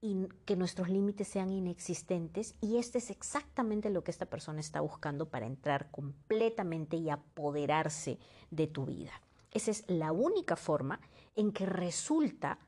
y 0.00 0.28
que 0.44 0.56
nuestros 0.56 0.88
límites 0.88 1.26
sean 1.28 1.50
inexistentes 1.50 2.54
y 2.60 2.76
este 2.76 2.98
es 2.98 3.10
exactamente 3.10 3.88
lo 3.88 4.04
que 4.04 4.10
esta 4.10 4.26
persona 4.26 4.60
está 4.60 4.80
buscando 4.80 5.30
para 5.30 5.46
entrar 5.46 5.90
completamente 5.90 6.96
y 6.96 7.08
apoderarse 7.08 8.18
de 8.50 8.66
tu 8.66 8.84
vida. 8.84 9.22
Esa 9.52 9.70
es 9.70 9.84
la 9.88 10.12
única 10.12 10.56
forma 10.56 11.00
en 11.34 11.50
que 11.50 11.64
resulta 11.64 12.58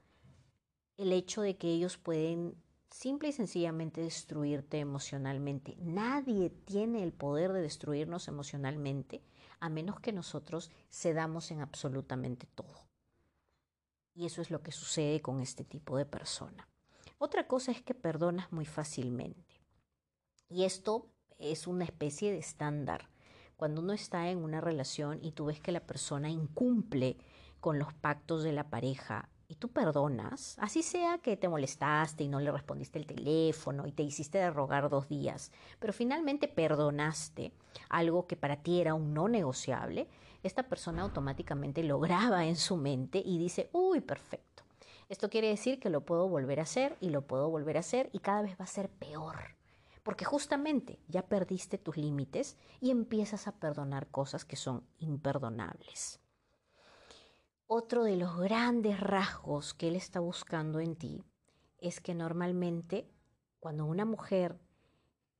el 0.99 1.12
hecho 1.12 1.40
de 1.40 1.57
que 1.57 1.69
ellos 1.69 1.97
pueden 1.97 2.55
simple 2.90 3.28
y 3.28 3.33
sencillamente 3.33 4.00
destruirte 4.00 4.78
emocionalmente. 4.78 5.76
Nadie 5.78 6.50
tiene 6.50 7.02
el 7.02 7.12
poder 7.12 7.52
de 7.52 7.62
destruirnos 7.62 8.28
emocionalmente 8.28 9.23
a 9.61 9.69
menos 9.69 10.00
que 10.00 10.12
nosotros 10.12 10.71
cedamos 10.90 11.50
en 11.50 11.61
absolutamente 11.61 12.47
todo. 12.55 12.87
Y 14.14 14.26
eso 14.26 14.43
es 14.43 14.50
lo 14.50 14.62
que 14.62 14.73
sucede 14.73 15.21
con 15.23 15.40
este 15.40 15.64
tipo 15.64 15.97
de 15.97 16.07
persona. 16.07 16.69
Otra 17.19 17.47
cosa 17.47 17.71
es 17.71 17.83
que 17.83 17.95
perdonas 17.95 18.52
muy 18.52 18.67
fácilmente. 18.67 19.61
Y 20.49 20.64
esto 20.64 21.09
es 21.38 21.69
una 21.69 21.85
especie 21.85 22.33
de 22.33 22.38
estándar. 22.38 23.09
Cuando 23.57 23.81
uno 23.81 23.93
está 23.93 24.28
en 24.31 24.38
una 24.38 24.61
relación 24.61 25.21
y 25.23 25.33
tú 25.33 25.47
ves 25.47 25.61
que 25.61 25.73
la 25.73 25.87
persona 25.87 26.31
incumple 26.31 27.17
con 27.61 27.78
los 27.78 27.93
pactos 27.95 28.43
de 28.43 28.52
la 28.52 28.71
pareja 28.71 29.28
y 29.49 29.55
tú 29.55 29.69
perdonas, 29.71 30.57
así 30.61 30.83
sea 30.83 31.19
que 31.19 31.38
te 31.38 31.49
molestaste 31.49 32.23
y 32.23 32.28
no 32.28 32.38
le 32.38 32.52
respondiste 32.52 32.99
el 32.99 33.07
teléfono 33.07 33.87
y 33.87 33.93
te 33.93 34.02
hiciste 34.02 34.37
de 34.37 34.50
rogar 34.50 34.90
dos 34.90 35.09
días, 35.09 35.50
pero 35.78 35.95
finalmente 35.95 36.49
perdonaste 36.49 37.52
algo 37.88 38.26
que 38.26 38.37
para 38.37 38.62
ti 38.62 38.81
era 38.81 38.93
un 38.93 39.14
no 39.14 39.26
negociable, 39.26 40.07
esta 40.43 40.69
persona 40.69 41.02
automáticamente 41.02 41.83
lo 41.83 41.99
graba 41.99 42.45
en 42.45 42.57
su 42.57 42.76
mente 42.76 43.23
y 43.25 43.38
dice, 43.38 43.71
uy, 43.73 44.00
perfecto. 44.00 44.64
Esto 45.09 45.31
quiere 45.31 45.49
decir 45.49 45.81
que 45.81 45.88
lo 45.88 46.02
puedo 46.02 46.28
volver 46.28 46.61
a 46.61 46.64
hacer 46.64 46.97
y 47.00 47.09
lo 47.09 47.23
puedo 47.23 47.49
volver 47.49 47.78
a 47.78 47.81
hacer 47.81 48.11
y 48.12 48.19
cada 48.19 48.43
vez 48.43 48.61
va 48.61 48.64
a 48.64 48.69
ser 48.69 48.90
peor. 48.90 49.57
Porque 50.02 50.26
justamente 50.26 51.00
ya 51.09 51.23
perdiste 51.23 51.78
tus 51.78 51.97
límites 51.97 52.59
y 52.81 52.90
empiezas 52.90 53.49
a 53.49 53.52
perdonar 53.52 54.09
cosas 54.09 54.45
que 54.45 54.57
son 54.57 54.85
imperdonables. 54.99 56.21
Otro 57.71 58.05
de 58.05 58.17
los 58.17 58.35
grandes 58.39 58.99
rasgos 58.99 59.75
que 59.75 59.89
él 59.89 59.97
está 59.97 60.21
buscando 60.21 60.81
en 60.81 60.97
ti 60.97 61.23
es 61.77 62.01
que 62.01 62.15
normalmente 62.15 63.07
cuando 63.61 63.85
una 63.85 64.07
mujer 64.07 64.59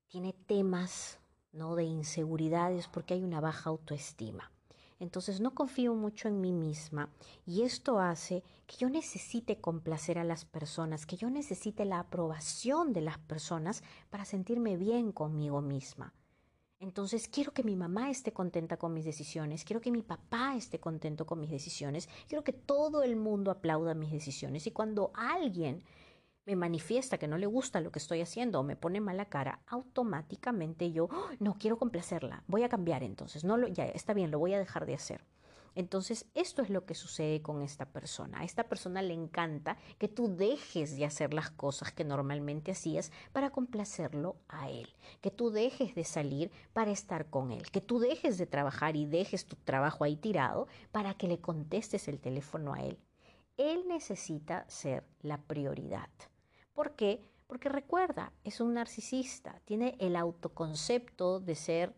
tiene 0.09 0.35
temas 0.35 1.21
¿no? 1.53 1.75
de 1.75 1.85
inseguridades 1.85 2.87
porque 2.87 3.15
hay 3.15 3.23
una 3.23 3.41
baja 3.41 3.71
autoestima. 3.71 4.53
Entonces 4.99 5.41
no 5.41 5.55
confío 5.55 5.95
mucho 5.95 6.29
en 6.29 6.43
mí 6.43 6.53
misma 6.53 7.09
y 7.47 7.63
esto 7.63 7.99
hace 7.99 8.45
que 8.67 8.77
yo 8.77 8.91
necesite 8.91 9.59
complacer 9.59 10.19
a 10.19 10.25
las 10.25 10.45
personas, 10.45 11.07
que 11.07 11.17
yo 11.17 11.31
necesite 11.31 11.87
la 11.87 12.01
aprobación 12.01 12.93
de 12.93 13.01
las 13.01 13.17
personas 13.17 13.83
para 14.11 14.27
sentirme 14.27 14.77
bien 14.77 15.13
conmigo 15.13 15.63
misma. 15.63 16.13
Entonces 16.81 17.27
quiero 17.27 17.53
que 17.53 17.65
mi 17.65 17.75
mamá 17.75 18.09
esté 18.09 18.33
contenta 18.33 18.77
con 18.77 18.95
mis 18.95 19.05
decisiones, 19.05 19.65
quiero 19.65 19.81
que 19.81 19.91
mi 19.91 20.03
papá 20.03 20.55
esté 20.57 20.79
contento 20.79 21.27
con 21.27 21.41
mis 21.41 21.51
decisiones, 21.51 22.09
quiero 22.29 22.45
que 22.45 22.53
todo 22.53 23.03
el 23.03 23.17
mundo 23.17 23.51
aplauda 23.51 23.95
mis 23.95 24.13
decisiones 24.13 24.67
y 24.67 24.71
cuando 24.71 25.11
alguien 25.15 25.83
me 26.47 26.55
manifiesta 26.55 27.19
que 27.19 27.27
no 27.27 27.37
le 27.37 27.47
gusta 27.47 27.81
lo 27.81 27.91
que 27.91 27.99
estoy 27.99 28.21
haciendo 28.21 28.61
o 28.61 28.63
me 28.63 28.77
pone 28.77 29.01
mala 29.01 29.25
cara, 29.25 29.61
automáticamente 29.67 30.93
yo 30.93 31.09
¡Oh! 31.11 31.31
no 31.41 31.55
quiero 31.59 31.79
complacerla, 31.79 32.45
voy 32.47 32.63
a 32.63 32.69
cambiar 32.69 33.03
entonces, 33.03 33.43
no 33.43 33.57
lo, 33.57 33.67
ya 33.67 33.85
está 33.87 34.15
bien, 34.15 34.31
lo 34.31 34.39
voy 34.39 34.55
a 34.55 34.59
dejar 34.59 34.87
de 34.87 34.95
hacer. 34.95 35.25
Entonces, 35.79 36.27
esto 36.35 36.61
es 36.61 36.71
lo 36.71 36.87
que 36.87 36.97
sucede 36.97 37.41
con 37.41 37.63
esta 37.63 37.87
persona. 37.87 38.41
A 38.41 38.45
esta 38.45 38.65
persona 38.65 39.01
le 39.01 39.15
encanta 39.15 39.77
que 39.99 40.09
tú 40.09 40.27
dejes 40.35 40.97
de 40.97 41.05
hacer 41.05 41.33
las 41.33 41.53
cosas 41.53 41.93
que 41.93 42.03
normalmente 42.03 42.73
hacías 42.73 43.13
para 43.31 43.51
complacerlo 43.51 44.35
a 44.49 44.69
él, 44.69 44.93
que 45.21 45.31
tú 45.31 45.51
dejes 45.51 45.95
de 45.95 46.03
salir 46.03 46.51
para 46.73 46.91
estar 46.91 47.31
con 47.31 47.53
él, 47.53 47.71
que 47.71 47.81
tú 47.81 48.01
dejes 48.01 48.39
de 48.39 48.47
trabajar 48.47 48.97
y 48.97 49.07
dejes 49.07 49.47
tu 49.47 49.55
trabajo 49.55 50.03
ahí 50.03 50.17
tirado 50.17 50.67
para 50.91 51.15
que 51.15 51.29
le 51.29 51.41
contestes 51.41 52.09
el 52.09 52.19
teléfono 52.19 52.75
a 52.75 52.83
él. 52.83 52.99
Él 53.57 53.85
necesita 53.87 54.69
ser 54.69 55.05
la 55.23 55.43
prioridad. 55.43 56.11
¿Por 56.73 56.97
qué? 56.97 57.23
Porque 57.47 57.69
recuerda, 57.69 58.33
es 58.43 58.61
un 58.61 58.75
narcisista, 58.75 59.61
tiene 59.65 59.97
el 60.01 60.17
autoconcepto 60.17 61.39
de 61.39 61.55
ser 61.55 61.95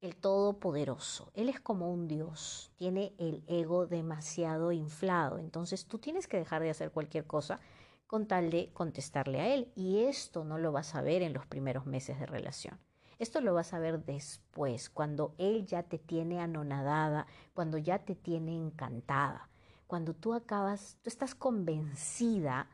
el 0.00 0.16
todopoderoso. 0.16 1.30
Él 1.34 1.48
es 1.48 1.60
como 1.60 1.92
un 1.92 2.08
dios, 2.08 2.72
tiene 2.76 3.14
el 3.18 3.44
ego 3.46 3.86
demasiado 3.86 4.72
inflado. 4.72 5.38
Entonces 5.38 5.86
tú 5.86 5.98
tienes 5.98 6.26
que 6.26 6.38
dejar 6.38 6.62
de 6.62 6.70
hacer 6.70 6.90
cualquier 6.90 7.26
cosa 7.26 7.60
con 8.06 8.26
tal 8.26 8.50
de 8.50 8.72
contestarle 8.72 9.40
a 9.40 9.54
él. 9.54 9.70
Y 9.74 10.04
esto 10.04 10.44
no 10.44 10.58
lo 10.58 10.72
vas 10.72 10.94
a 10.94 11.02
ver 11.02 11.22
en 11.22 11.32
los 11.32 11.46
primeros 11.46 11.86
meses 11.86 12.18
de 12.18 12.26
relación. 12.26 12.78
Esto 13.18 13.42
lo 13.42 13.52
vas 13.52 13.74
a 13.74 13.78
ver 13.78 14.02
después, 14.06 14.88
cuando 14.88 15.34
él 15.36 15.66
ya 15.66 15.82
te 15.82 15.98
tiene 15.98 16.40
anonadada, 16.40 17.26
cuando 17.52 17.76
ya 17.76 17.98
te 17.98 18.14
tiene 18.14 18.56
encantada, 18.56 19.50
cuando 19.86 20.14
tú 20.14 20.32
acabas, 20.32 20.98
tú 21.02 21.10
estás 21.10 21.34
convencida 21.34 22.70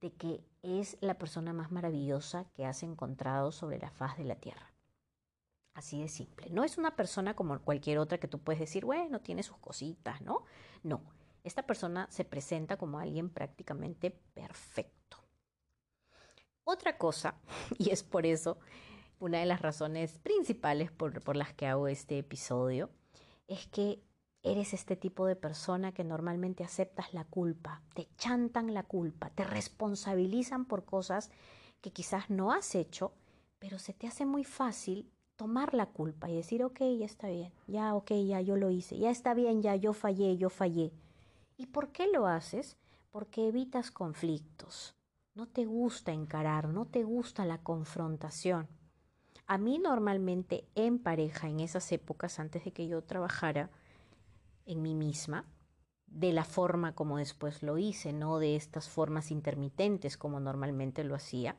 de 0.00 0.12
que 0.12 0.44
es 0.62 0.98
la 1.00 1.14
persona 1.14 1.52
más 1.52 1.70
maravillosa 1.70 2.46
que 2.54 2.66
has 2.66 2.82
encontrado 2.82 3.52
sobre 3.52 3.78
la 3.78 3.92
faz 3.92 4.18
de 4.18 4.24
la 4.24 4.34
tierra. 4.34 4.75
Así 5.76 6.00
de 6.00 6.08
simple. 6.08 6.48
No 6.48 6.64
es 6.64 6.78
una 6.78 6.96
persona 6.96 7.36
como 7.36 7.58
cualquier 7.60 7.98
otra 7.98 8.18
que 8.18 8.28
tú 8.28 8.38
puedes 8.38 8.60
decir, 8.60 8.86
bueno, 8.86 9.20
tiene 9.20 9.42
sus 9.42 9.58
cositas, 9.58 10.22
¿no? 10.22 10.44
No, 10.82 11.02
esta 11.44 11.66
persona 11.66 12.08
se 12.10 12.24
presenta 12.24 12.78
como 12.78 12.98
alguien 12.98 13.28
prácticamente 13.28 14.10
perfecto. 14.10 15.18
Otra 16.64 16.96
cosa, 16.96 17.38
y 17.78 17.90
es 17.90 18.02
por 18.02 18.24
eso 18.24 18.58
una 19.20 19.38
de 19.38 19.46
las 19.46 19.60
razones 19.60 20.18
principales 20.18 20.90
por, 20.90 21.22
por 21.22 21.36
las 21.36 21.52
que 21.52 21.66
hago 21.66 21.88
este 21.88 22.18
episodio, 22.18 22.88
es 23.46 23.66
que 23.66 24.02
Eres 24.46 24.74
este 24.74 24.94
tipo 24.94 25.26
de 25.26 25.34
persona 25.34 25.90
que 25.90 26.04
normalmente 26.04 26.62
aceptas 26.62 27.12
la 27.12 27.24
culpa, 27.24 27.82
te 27.94 28.06
chantan 28.16 28.74
la 28.74 28.84
culpa, 28.84 29.28
te 29.30 29.42
responsabilizan 29.42 30.66
por 30.66 30.84
cosas 30.84 31.32
que 31.80 31.90
quizás 31.90 32.30
no 32.30 32.52
has 32.52 32.76
hecho, 32.76 33.12
pero 33.58 33.80
se 33.80 33.92
te 33.92 34.06
hace 34.06 34.24
muy 34.24 34.44
fácil 34.44 35.10
tomar 35.36 35.74
la 35.74 35.86
culpa 35.86 36.28
y 36.28 36.36
decir, 36.36 36.64
ok, 36.64 36.80
ya 36.98 37.06
está 37.06 37.28
bien, 37.28 37.52
ya, 37.66 37.94
ok, 37.94 38.12
ya 38.26 38.40
yo 38.40 38.56
lo 38.56 38.70
hice, 38.70 38.98
ya 38.98 39.10
está 39.10 39.34
bien, 39.34 39.62
ya 39.62 39.76
yo 39.76 39.92
fallé, 39.92 40.36
yo 40.36 40.50
fallé. 40.50 40.92
¿Y 41.56 41.66
por 41.66 41.90
qué 41.92 42.06
lo 42.08 42.26
haces? 42.26 42.76
Porque 43.10 43.48
evitas 43.48 43.90
conflictos. 43.90 44.94
No 45.34 45.46
te 45.46 45.66
gusta 45.66 46.12
encarar, 46.12 46.68
no 46.68 46.86
te 46.86 47.02
gusta 47.04 47.44
la 47.44 47.58
confrontación. 47.58 48.68
A 49.46 49.58
mí 49.58 49.78
normalmente 49.78 50.66
en 50.74 50.98
pareja, 50.98 51.48
en 51.48 51.60
esas 51.60 51.92
épocas 51.92 52.40
antes 52.40 52.64
de 52.64 52.72
que 52.72 52.88
yo 52.88 53.02
trabajara, 53.02 53.70
en 54.64 54.82
mí 54.82 54.94
misma, 54.94 55.44
de 56.06 56.32
la 56.32 56.44
forma 56.44 56.94
como 56.94 57.18
después 57.18 57.62
lo 57.62 57.78
hice, 57.78 58.12
no 58.12 58.38
de 58.38 58.56
estas 58.56 58.88
formas 58.88 59.30
intermitentes 59.30 60.16
como 60.16 60.40
normalmente 60.40 61.04
lo 61.04 61.14
hacía. 61.14 61.56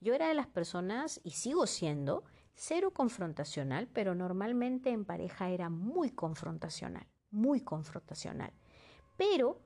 Yo 0.00 0.14
era 0.14 0.28
de 0.28 0.34
las 0.34 0.46
personas, 0.46 1.20
y 1.24 1.30
sigo 1.30 1.66
siendo, 1.66 2.24
cero 2.54 2.92
confrontacional, 2.92 3.88
pero 3.92 4.14
normalmente 4.14 4.90
en 4.90 5.04
pareja 5.04 5.50
era 5.50 5.68
muy 5.68 6.10
confrontacional, 6.10 7.06
muy 7.30 7.60
confrontacional. 7.60 8.52
Pero 9.16 9.60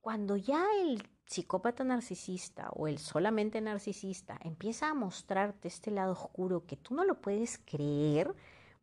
cuando 0.00 0.36
ya 0.36 0.64
el 0.80 1.02
psicópata 1.26 1.84
narcisista 1.84 2.70
o 2.70 2.88
el 2.88 2.98
solamente 2.98 3.60
narcisista 3.60 4.38
empieza 4.42 4.90
a 4.90 4.94
mostrarte 4.94 5.68
este 5.68 5.90
lado 5.90 6.12
oscuro 6.12 6.66
que 6.66 6.76
tú 6.76 6.94
no 6.94 7.04
lo 7.04 7.20
puedes 7.20 7.58
creer, 7.58 8.34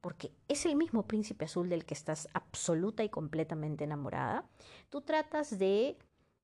porque 0.02 0.32
es 0.48 0.66
el 0.66 0.76
mismo 0.76 1.06
príncipe 1.06 1.46
azul 1.46 1.70
del 1.70 1.86
que 1.86 1.94
estás 1.94 2.30
absoluta 2.34 3.04
y 3.04 3.10
completamente 3.10 3.84
enamorada, 3.84 4.46
tú 4.90 5.02
tratas 5.02 5.60
de 5.60 5.98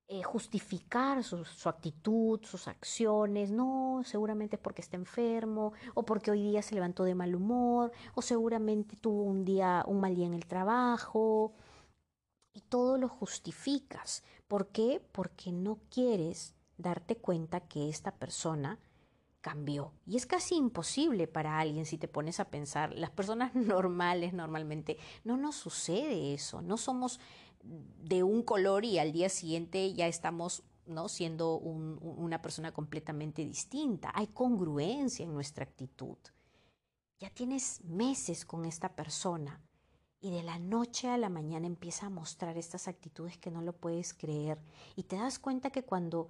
eh, 0.08 0.22
justificar 0.22 1.24
su, 1.24 1.44
su, 1.44 1.68
actitud, 1.68 2.40
sus 2.44 2.68
acciones, 2.68 3.50
no, 3.50 4.02
seguramente 4.04 4.56
es 4.56 4.62
porque 4.62 4.80
está 4.82 4.96
enfermo, 4.96 5.72
o 5.94 6.04
porque 6.04 6.30
hoy 6.30 6.42
día 6.42 6.62
se 6.62 6.76
levantó 6.76 7.02
de 7.04 7.16
mal 7.16 7.34
humor, 7.34 7.90
o 8.14 8.22
seguramente 8.22 8.96
tuvo 8.96 9.22
un 9.22 9.44
día, 9.44 9.84
un 9.86 10.00
mal 10.00 10.14
día 10.14 10.26
en 10.26 10.34
el 10.34 10.46
trabajo, 10.46 11.54
y 12.52 12.60
todo 12.60 12.98
lo 12.98 13.08
justificas. 13.08 14.22
¿Por 14.48 14.68
qué? 14.68 15.02
Porque 15.12 15.52
no 15.52 15.78
quieres 15.90 16.54
darte 16.78 17.16
cuenta 17.16 17.60
que 17.60 17.88
esta 17.88 18.12
persona 18.12 18.78
cambió. 19.40 19.92
Y 20.06 20.16
es 20.16 20.26
casi 20.26 20.56
imposible 20.56 21.28
para 21.28 21.58
alguien 21.58 21.86
si 21.86 21.98
te 21.98 22.08
pones 22.08 22.40
a 22.40 22.48
pensar. 22.48 22.92
Las 22.94 23.10
personas 23.10 23.54
normales 23.54 24.32
normalmente 24.32 24.98
no 25.22 25.36
nos 25.36 25.54
sucede 25.54 26.32
eso. 26.34 26.62
No 26.62 26.76
somos 26.76 27.20
de 28.02 28.22
un 28.22 28.42
color 28.42 28.84
y 28.84 28.98
al 28.98 29.12
día 29.12 29.28
siguiente 29.28 29.92
ya 29.94 30.06
estamos 30.06 30.62
¿no? 30.86 31.08
siendo 31.08 31.56
una 31.56 32.40
persona 32.42 32.72
completamente 32.72 33.44
distinta. 33.44 34.12
Hay 34.14 34.28
congruencia 34.28 35.24
en 35.24 35.34
nuestra 35.34 35.64
actitud. 35.64 36.16
Ya 37.18 37.30
tienes 37.30 37.82
meses 37.84 38.44
con 38.44 38.64
esta 38.64 38.94
persona 38.94 39.60
y 40.20 40.30
de 40.30 40.42
la 40.42 40.58
noche 40.58 41.08
a 41.08 41.18
la 41.18 41.28
mañana 41.28 41.66
empieza 41.66 42.06
a 42.06 42.10
mostrar 42.10 42.56
estas 42.56 42.88
actitudes 42.88 43.38
que 43.38 43.50
no 43.50 43.62
lo 43.62 43.74
puedes 43.74 44.12
creer 44.14 44.58
y 44.94 45.04
te 45.04 45.16
das 45.16 45.38
cuenta 45.38 45.70
que 45.70 45.82
cuando 45.82 46.28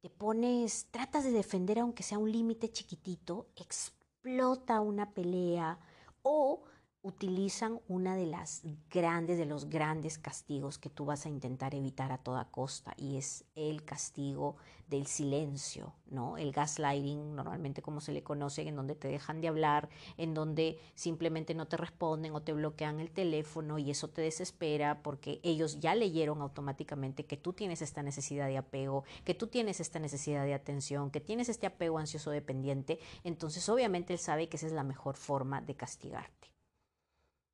te 0.00 0.10
pones, 0.10 0.86
tratas 0.90 1.24
de 1.24 1.32
defender 1.32 1.78
aunque 1.80 2.02
sea 2.02 2.18
un 2.18 2.30
límite 2.30 2.70
chiquitito, 2.70 3.48
explota 3.56 4.80
una 4.80 5.10
pelea 5.12 5.78
o 6.22 6.62
utilizan 7.08 7.80
una 7.88 8.14
de 8.16 8.26
las 8.26 8.62
grandes, 8.90 9.38
de 9.38 9.46
los 9.46 9.68
grandes 9.68 10.18
castigos 10.18 10.78
que 10.78 10.90
tú 10.90 11.06
vas 11.06 11.26
a 11.26 11.28
intentar 11.28 11.74
evitar 11.74 12.12
a 12.12 12.18
toda 12.18 12.50
costa 12.50 12.94
y 12.96 13.16
es 13.16 13.44
el 13.54 13.84
castigo 13.84 14.56
del 14.88 15.06
silencio, 15.06 15.94
¿no? 16.10 16.38
El 16.38 16.52
gaslighting, 16.52 17.34
normalmente 17.34 17.82
como 17.82 18.00
se 18.00 18.12
le 18.12 18.22
conoce, 18.22 18.66
en 18.66 18.76
donde 18.76 18.94
te 18.94 19.08
dejan 19.08 19.40
de 19.40 19.48
hablar, 19.48 19.88
en 20.16 20.34
donde 20.34 20.78
simplemente 20.94 21.54
no 21.54 21.66
te 21.66 21.76
responden 21.76 22.34
o 22.34 22.42
te 22.42 22.52
bloquean 22.52 23.00
el 23.00 23.10
teléfono 23.10 23.78
y 23.78 23.90
eso 23.90 24.08
te 24.08 24.22
desespera 24.22 25.02
porque 25.02 25.40
ellos 25.42 25.80
ya 25.80 25.94
leyeron 25.94 26.40
automáticamente 26.40 27.26
que 27.26 27.36
tú 27.36 27.52
tienes 27.52 27.82
esta 27.82 28.02
necesidad 28.02 28.46
de 28.46 28.58
apego, 28.58 29.04
que 29.24 29.34
tú 29.34 29.48
tienes 29.48 29.80
esta 29.80 29.98
necesidad 29.98 30.44
de 30.44 30.54
atención, 30.54 31.10
que 31.10 31.20
tienes 31.20 31.48
este 31.48 31.66
apego 31.66 31.98
ansioso 31.98 32.30
dependiente, 32.30 32.98
entonces 33.24 33.68
obviamente 33.68 34.12
él 34.12 34.18
sabe 34.18 34.48
que 34.48 34.56
esa 34.56 34.66
es 34.66 34.72
la 34.72 34.84
mejor 34.84 35.16
forma 35.16 35.60
de 35.60 35.74
castigarte. 35.74 36.57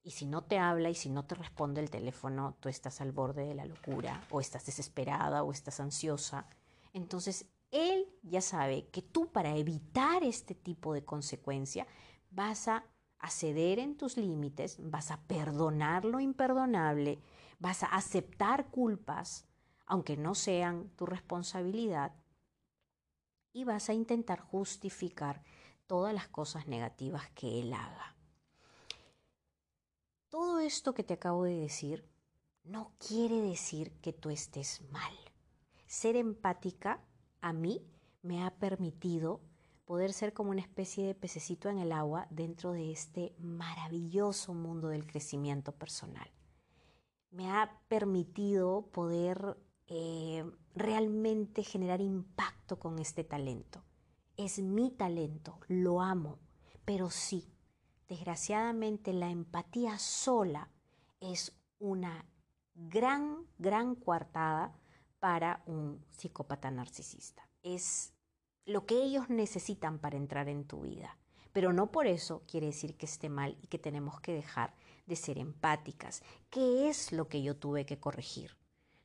Y 0.05 0.11
si 0.11 0.27
no 0.27 0.45
te 0.45 0.59
habla 0.59 0.91
y 0.91 0.95
si 0.95 1.09
no 1.09 1.25
te 1.25 1.35
responde 1.35 1.81
el 1.81 1.91
teléfono, 1.91 2.57
tú 2.61 2.69
estás 2.69 3.01
al 3.01 3.11
borde 3.11 3.47
de 3.47 3.55
la 3.55 3.65
locura 3.65 4.23
o 4.31 4.41
estás 4.41 4.67
desesperada 4.67 5.43
o 5.43 5.51
estás 5.51 5.81
ansiosa. 5.81 6.47
Entonces, 6.93 7.47
él 7.71 8.07
ya 8.23 8.43
sabe 8.43 8.87
que 8.91 9.01
tú 9.01 9.33
para 9.33 9.57
evitar 9.57 10.23
este 10.23 10.55
tipo 10.55 10.93
de 10.93 11.05
consecuencia 11.05 11.87
vas 12.31 12.69
a 12.69 12.85
ceder 13.31 13.79
en 13.79 13.97
tus 13.97 14.19
límites, 14.19 14.77
vas 14.79 15.11
a 15.11 15.23
perdonar 15.23 16.05
lo 16.05 16.21
imperdonable, 16.21 17.23
vas 17.59 17.83
a 17.83 17.87
aceptar 17.87 18.67
culpas, 18.71 19.47
aunque 19.87 20.19
no 20.19 20.35
sean 20.35 20.91
tu 20.97 21.07
responsabilidad, 21.07 22.13
y 23.55 23.65
vas 23.65 23.89
a 23.89 23.95
intentar 23.95 24.41
justificar 24.41 25.43
todas 25.87 26.13
las 26.13 26.29
cosas 26.29 26.67
negativas 26.67 27.31
que 27.31 27.61
él 27.61 27.73
haga. 27.73 28.14
Todo 30.35 30.59
esto 30.59 30.95
que 30.95 31.05
te 31.05 31.15
acabo 31.15 31.45
de 31.45 31.61
decir 31.61 32.05
no 32.65 32.91
quiere 32.99 33.41
decir 33.41 33.93
que 34.01 34.13
tú 34.13 34.31
estés 34.31 34.83
mal. 34.91 35.15
Ser 35.87 36.17
empática 36.17 37.01
a 37.41 37.53
mí 37.53 37.87
me 38.21 38.43
ha 38.43 38.51
permitido 38.51 39.41
poder 39.85 40.13
ser 40.13 40.33
como 40.33 40.51
una 40.51 40.61
especie 40.61 41.07
de 41.07 41.15
pececito 41.15 41.69
en 41.69 41.79
el 41.79 41.93
agua 41.93 42.27
dentro 42.31 42.73
de 42.73 42.91
este 42.91 43.33
maravilloso 43.39 44.55
mundo 44.55 44.89
del 44.89 45.07
crecimiento 45.07 45.71
personal. 45.71 46.29
Me 47.31 47.53
ha 47.53 47.81
permitido 47.87 48.89
poder 48.91 49.57
eh, 49.87 50.45
realmente 50.75 51.63
generar 51.63 52.01
impacto 52.01 52.81
con 52.81 52.99
este 52.99 53.23
talento. 53.23 53.85
Es 54.37 54.59
mi 54.59 54.91
talento, 54.91 55.61
lo 55.69 56.01
amo, 56.01 56.41
pero 56.85 57.09
sí, 57.09 57.54
desgraciadamente 58.09 59.13
la 59.13 59.31
empatía 59.31 59.99
sola 59.99 60.71
es 61.21 61.53
una 61.79 62.27
gran, 62.75 63.47
gran 63.59 63.95
coartada 63.95 64.75
para 65.21 65.63
un 65.67 66.05
psicópata 66.11 66.71
narcisista. 66.71 67.49
Es 67.63 68.13
lo 68.67 68.87
que 68.87 69.03
ellos 69.03 69.31
necesitan 69.31 69.99
para 69.99 70.17
entrar 70.17 70.49
en 70.49 70.65
tu 70.65 70.83
vida. 70.83 71.17
Pero 71.53 71.73
no 71.73 71.93
por 71.93 72.07
eso 72.07 72.43
quiere 72.47 72.67
decir 72.67 72.97
que 72.97 73.07
esté 73.07 73.29
mal 73.29 73.57
y 73.63 73.69
que 73.69 73.79
tenemos 73.79 74.21
que 74.21 74.35
dejar 74.35 74.75
de 75.07 75.17
ser 75.17 75.39
empáticas. 75.39 76.23
¿Qué 76.51 76.89
es 76.89 77.13
lo 77.13 77.29
que 77.29 77.43
yo 77.43 77.57
tuve 77.57 77.87
que 77.87 78.01
corregir? 78.01 78.57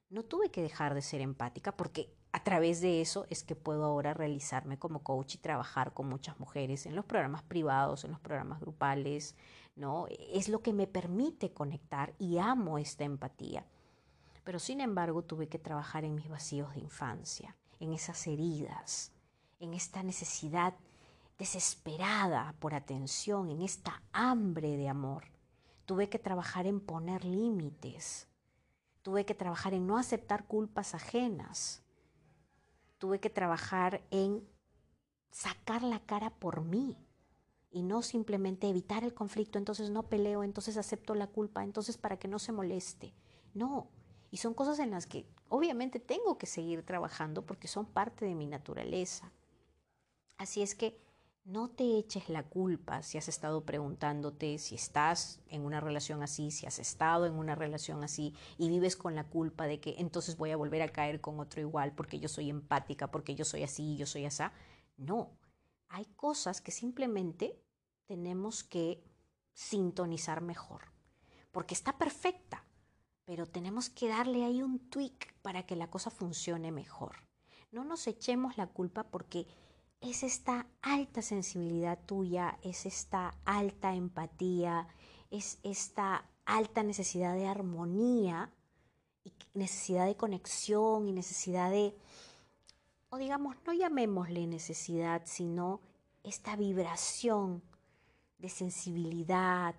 No 0.09 0.23
tuve 0.23 0.49
que 0.49 0.61
dejar 0.61 0.95
de 0.95 1.03
ser 1.03 1.21
empática 1.21 1.77
porque 1.77 2.11
a 2.31 2.43
través 2.43 2.79
de 2.79 3.01
eso 3.01 3.25
es 3.29 3.43
que 3.43 3.55
puedo 3.55 3.85
ahora 3.85 4.13
realizarme 4.13 4.77
como 4.77 5.01
coach 5.01 5.35
y 5.35 5.37
trabajar 5.39 5.93
con 5.93 6.07
muchas 6.07 6.39
mujeres 6.39 6.85
en 6.85 6.95
los 6.95 7.05
programas 7.05 7.41
privados, 7.41 8.03
en 8.03 8.11
los 8.11 8.19
programas 8.19 8.59
grupales, 8.59 9.35
¿no? 9.75 10.05
Es 10.31 10.47
lo 10.47 10.61
que 10.61 10.71
me 10.71 10.85
permite 10.85 11.53
conectar 11.53 12.13
y 12.19 12.37
amo 12.37 12.77
esta 12.77 13.03
empatía. 13.03 13.65
Pero 14.43 14.59
sin 14.59 14.79
embargo 14.79 15.23
tuve 15.23 15.47
que 15.47 15.57
trabajar 15.57 16.05
en 16.05 16.13
mis 16.13 16.29
vacíos 16.29 16.73
de 16.75 16.81
infancia, 16.81 17.55
en 17.79 17.93
esas 17.93 18.27
heridas, 18.27 19.11
en 19.59 19.73
esta 19.73 20.03
necesidad 20.03 20.75
desesperada 21.39 22.53
por 22.59 22.75
atención, 22.75 23.49
en 23.49 23.63
esta 23.63 24.03
hambre 24.11 24.77
de 24.77 24.87
amor. 24.87 25.25
Tuve 25.85 26.09
que 26.09 26.19
trabajar 26.19 26.67
en 26.67 26.79
poner 26.79 27.25
límites. 27.25 28.27
Tuve 29.01 29.25
que 29.25 29.33
trabajar 29.33 29.73
en 29.73 29.87
no 29.87 29.97
aceptar 29.97 30.45
culpas 30.45 30.93
ajenas 30.93 31.81
tuve 32.99 33.19
que 33.19 33.29
trabajar 33.29 34.01
en 34.11 34.47
sacar 35.31 35.81
la 35.81 35.99
cara 35.99 36.29
por 36.29 36.61
mí 36.61 36.95
y 37.71 37.83
no 37.83 38.01
simplemente 38.01 38.67
evitar 38.67 39.03
el 39.03 39.13
conflicto, 39.13 39.57
entonces 39.57 39.89
no 39.89 40.03
peleo, 40.03 40.43
entonces 40.43 40.77
acepto 40.77 41.15
la 41.15 41.27
culpa, 41.27 41.63
entonces 41.63 41.97
para 41.97 42.17
que 42.17 42.27
no 42.27 42.39
se 42.39 42.51
moleste. 42.51 43.13
No, 43.53 43.89
y 44.31 44.37
son 44.37 44.53
cosas 44.53 44.79
en 44.79 44.91
las 44.91 45.05
que 45.05 45.25
obviamente 45.49 45.99
tengo 45.99 46.37
que 46.37 46.45
seguir 46.45 46.83
trabajando 46.83 47.45
porque 47.45 47.67
son 47.67 47.85
parte 47.85 48.25
de 48.25 48.35
mi 48.35 48.45
naturaleza. 48.45 49.31
Así 50.37 50.61
es 50.61 50.75
que 50.75 50.99
no 51.45 51.69
te 51.69 51.97
eches 51.97 52.29
la 52.29 52.43
culpa 52.43 53.01
si 53.01 53.17
has 53.17 53.27
estado 53.27 53.65
preguntándote 53.65 54.57
si 54.59 54.75
estás 54.75 55.39
en 55.47 55.65
una 55.65 55.79
relación 55.79 56.21
así, 56.21 56.51
si 56.51 56.65
has 56.65 56.79
estado 56.79 57.25
en 57.25 57.33
una 57.33 57.55
relación 57.55 58.03
así 58.03 58.35
y 58.57 58.69
vives 58.69 58.95
con 58.95 59.15
la 59.15 59.23
culpa 59.23 59.65
de 59.65 59.79
que 59.79 59.95
entonces 59.97 60.37
voy 60.37 60.51
a 60.51 60.57
volver 60.57 60.81
a 60.81 60.89
caer 60.89 61.21
con 61.21 61.39
otro 61.39 61.61
igual 61.61 61.93
porque 61.93 62.19
yo 62.19 62.29
soy 62.29 62.49
empática, 62.49 63.09
porque 63.09 63.35
yo 63.35 63.45
soy 63.45 63.63
así, 63.63 63.95
yo 63.95 64.05
soy 64.05 64.25
así. 64.25 64.43
No, 64.97 65.31
hay 65.87 66.05
cosas 66.15 66.61
que 66.61 66.71
simplemente 66.71 67.59
tenemos 68.05 68.63
que 68.63 69.03
sintonizar 69.53 70.41
mejor, 70.41 70.91
porque 71.51 71.73
está 71.73 71.97
perfecta, 71.97 72.63
pero 73.25 73.45
tenemos 73.45 73.89
que 73.89 74.07
darle 74.07 74.43
ahí 74.43 74.61
un 74.61 74.89
tweak 74.89 75.33
para 75.41 75.65
que 75.65 75.75
la 75.75 75.89
cosa 75.89 76.09
funcione 76.09 76.71
mejor. 76.71 77.17
No 77.71 77.83
nos 77.83 78.07
echemos 78.07 78.57
la 78.57 78.67
culpa 78.67 79.03
porque 79.03 79.47
es 80.01 80.23
esta 80.23 80.67
alta 80.81 81.21
sensibilidad 81.21 81.99
tuya, 82.05 82.57
es 82.63 82.85
esta 82.85 83.35
alta 83.45 83.95
empatía, 83.95 84.87
es 85.29 85.59
esta 85.63 86.25
alta 86.45 86.83
necesidad 86.83 87.35
de 87.35 87.47
armonía 87.47 88.51
y 89.23 89.33
necesidad 89.53 90.05
de 90.05 90.15
conexión 90.15 91.07
y 91.07 91.11
necesidad 91.11 91.69
de, 91.69 91.95
o 93.09 93.17
digamos, 93.17 93.57
no 93.65 93.73
llamémosle 93.73 94.47
necesidad, 94.47 95.23
sino 95.25 95.81
esta 96.23 96.55
vibración 96.55 97.61
de 98.37 98.49
sensibilidad, 98.49 99.75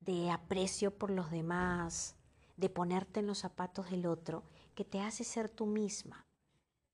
de 0.00 0.30
aprecio 0.30 0.96
por 0.96 1.10
los 1.10 1.30
demás, 1.30 2.14
de 2.56 2.68
ponerte 2.68 3.20
en 3.20 3.26
los 3.26 3.38
zapatos 3.38 3.90
del 3.90 4.06
otro, 4.06 4.44
que 4.74 4.84
te 4.84 5.00
hace 5.00 5.24
ser 5.24 5.48
tú 5.48 5.66
misma. 5.66 6.26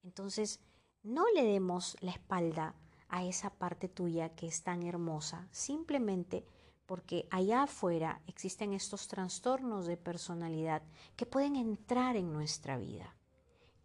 Entonces, 0.03 0.61
no 1.03 1.25
le 1.35 1.45
demos 1.45 1.97
la 2.01 2.13
espalda 2.13 2.75
a 3.09 3.25
esa 3.25 3.51
parte 3.51 3.89
tuya 3.89 4.35
que 4.35 4.47
es 4.47 4.63
tan 4.63 4.83
hermosa, 4.83 5.49
simplemente 5.51 6.45
porque 6.87 7.27
allá 7.31 7.65
afuera 7.65 8.23
existen 8.27 8.73
estos 8.73 9.09
trastornos 9.09 9.87
de 9.87 9.97
personalidad 9.97 10.83
que 11.17 11.27
pueden 11.27 11.57
entrar 11.57 12.17
en 12.17 12.33
nuestra 12.33 12.77
vida. 12.77 13.17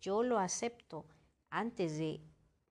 Yo 0.01 0.23
lo 0.23 0.39
acepto 0.39 1.05
antes 1.49 1.97
de 1.97 2.21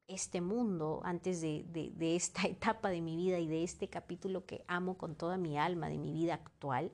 este 0.09 0.41
mundo, 0.41 1.01
antes 1.05 1.41
de, 1.41 1.93
esta 2.01 2.43
etapa 2.47 2.91
de 2.91 3.01
mi 3.01 3.17
vida 3.17 3.39
y 3.39 3.49
de 3.49 3.65
este 3.65 3.89
capítulo 3.89 4.47
que 4.47 4.65
amo 4.69 4.97
con 4.97 5.17
toda 5.17 5.37
mi 5.37 5.59
alma 5.59 5.89
de 5.89 5.99
mi 5.99 6.13
vida 6.13 6.35
actual, 6.35 6.93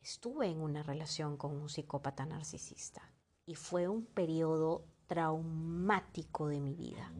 estuve 0.00 0.48
en 0.48 0.60
una 0.60 0.82
relación 0.82 1.36
con 1.36 1.56
un 1.56 1.68
psicópata 1.68 2.26
narcisista 2.26 3.10
y 3.46 3.54
fue 3.54 3.88
un 3.88 4.04
periodo 4.04 4.84
traumático 5.06 6.48
de 6.48 6.60
mi 6.60 6.74
vida. 6.74 7.12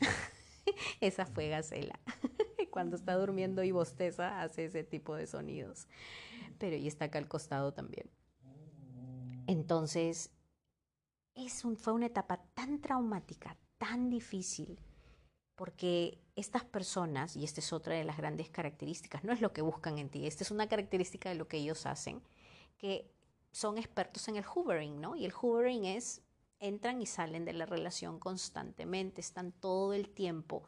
Esa 1.00 1.26
fue 1.26 1.48
Gacela. 1.48 1.98
Cuando 2.70 2.96
está 2.96 3.14
durmiendo 3.14 3.62
y 3.64 3.72
bosteza 3.72 4.42
hace 4.42 4.66
ese 4.66 4.84
tipo 4.84 5.14
de 5.16 5.26
sonidos. 5.26 5.88
Pero 6.58 6.76
y 6.76 6.86
está 6.86 7.06
acá 7.06 7.18
al 7.18 7.28
costado 7.28 7.72
también. 7.72 8.08
Entonces, 9.46 10.30
es 11.34 11.64
un, 11.64 11.76
fue 11.76 11.92
una 11.92 12.06
etapa 12.06 12.40
tan 12.54 12.80
traumática, 12.80 13.56
tan 13.78 14.10
difícil, 14.10 14.78
porque 15.56 16.22
estas 16.36 16.64
personas, 16.64 17.36
y 17.36 17.44
esta 17.44 17.60
es 17.60 17.72
otra 17.72 17.94
de 17.94 18.04
las 18.04 18.16
grandes 18.16 18.50
características, 18.50 19.24
no 19.24 19.32
es 19.32 19.40
lo 19.40 19.52
que 19.52 19.62
buscan 19.62 19.98
en 19.98 20.08
ti, 20.08 20.26
esta 20.26 20.44
es 20.44 20.50
una 20.50 20.68
característica 20.68 21.28
de 21.28 21.34
lo 21.34 21.48
que 21.48 21.56
ellos 21.56 21.86
hacen, 21.86 22.22
que 22.78 23.10
son 23.52 23.78
expertos 23.78 24.28
en 24.28 24.36
el 24.36 24.44
hoovering, 24.44 25.00
¿no? 25.00 25.16
Y 25.16 25.24
el 25.24 25.32
hoovering 25.32 25.84
es 25.84 26.22
entran 26.60 27.02
y 27.02 27.06
salen 27.06 27.44
de 27.44 27.54
la 27.54 27.66
relación 27.66 28.18
constantemente, 28.18 29.20
están 29.20 29.52
todo 29.52 29.92
el 29.92 30.10
tiempo 30.10 30.62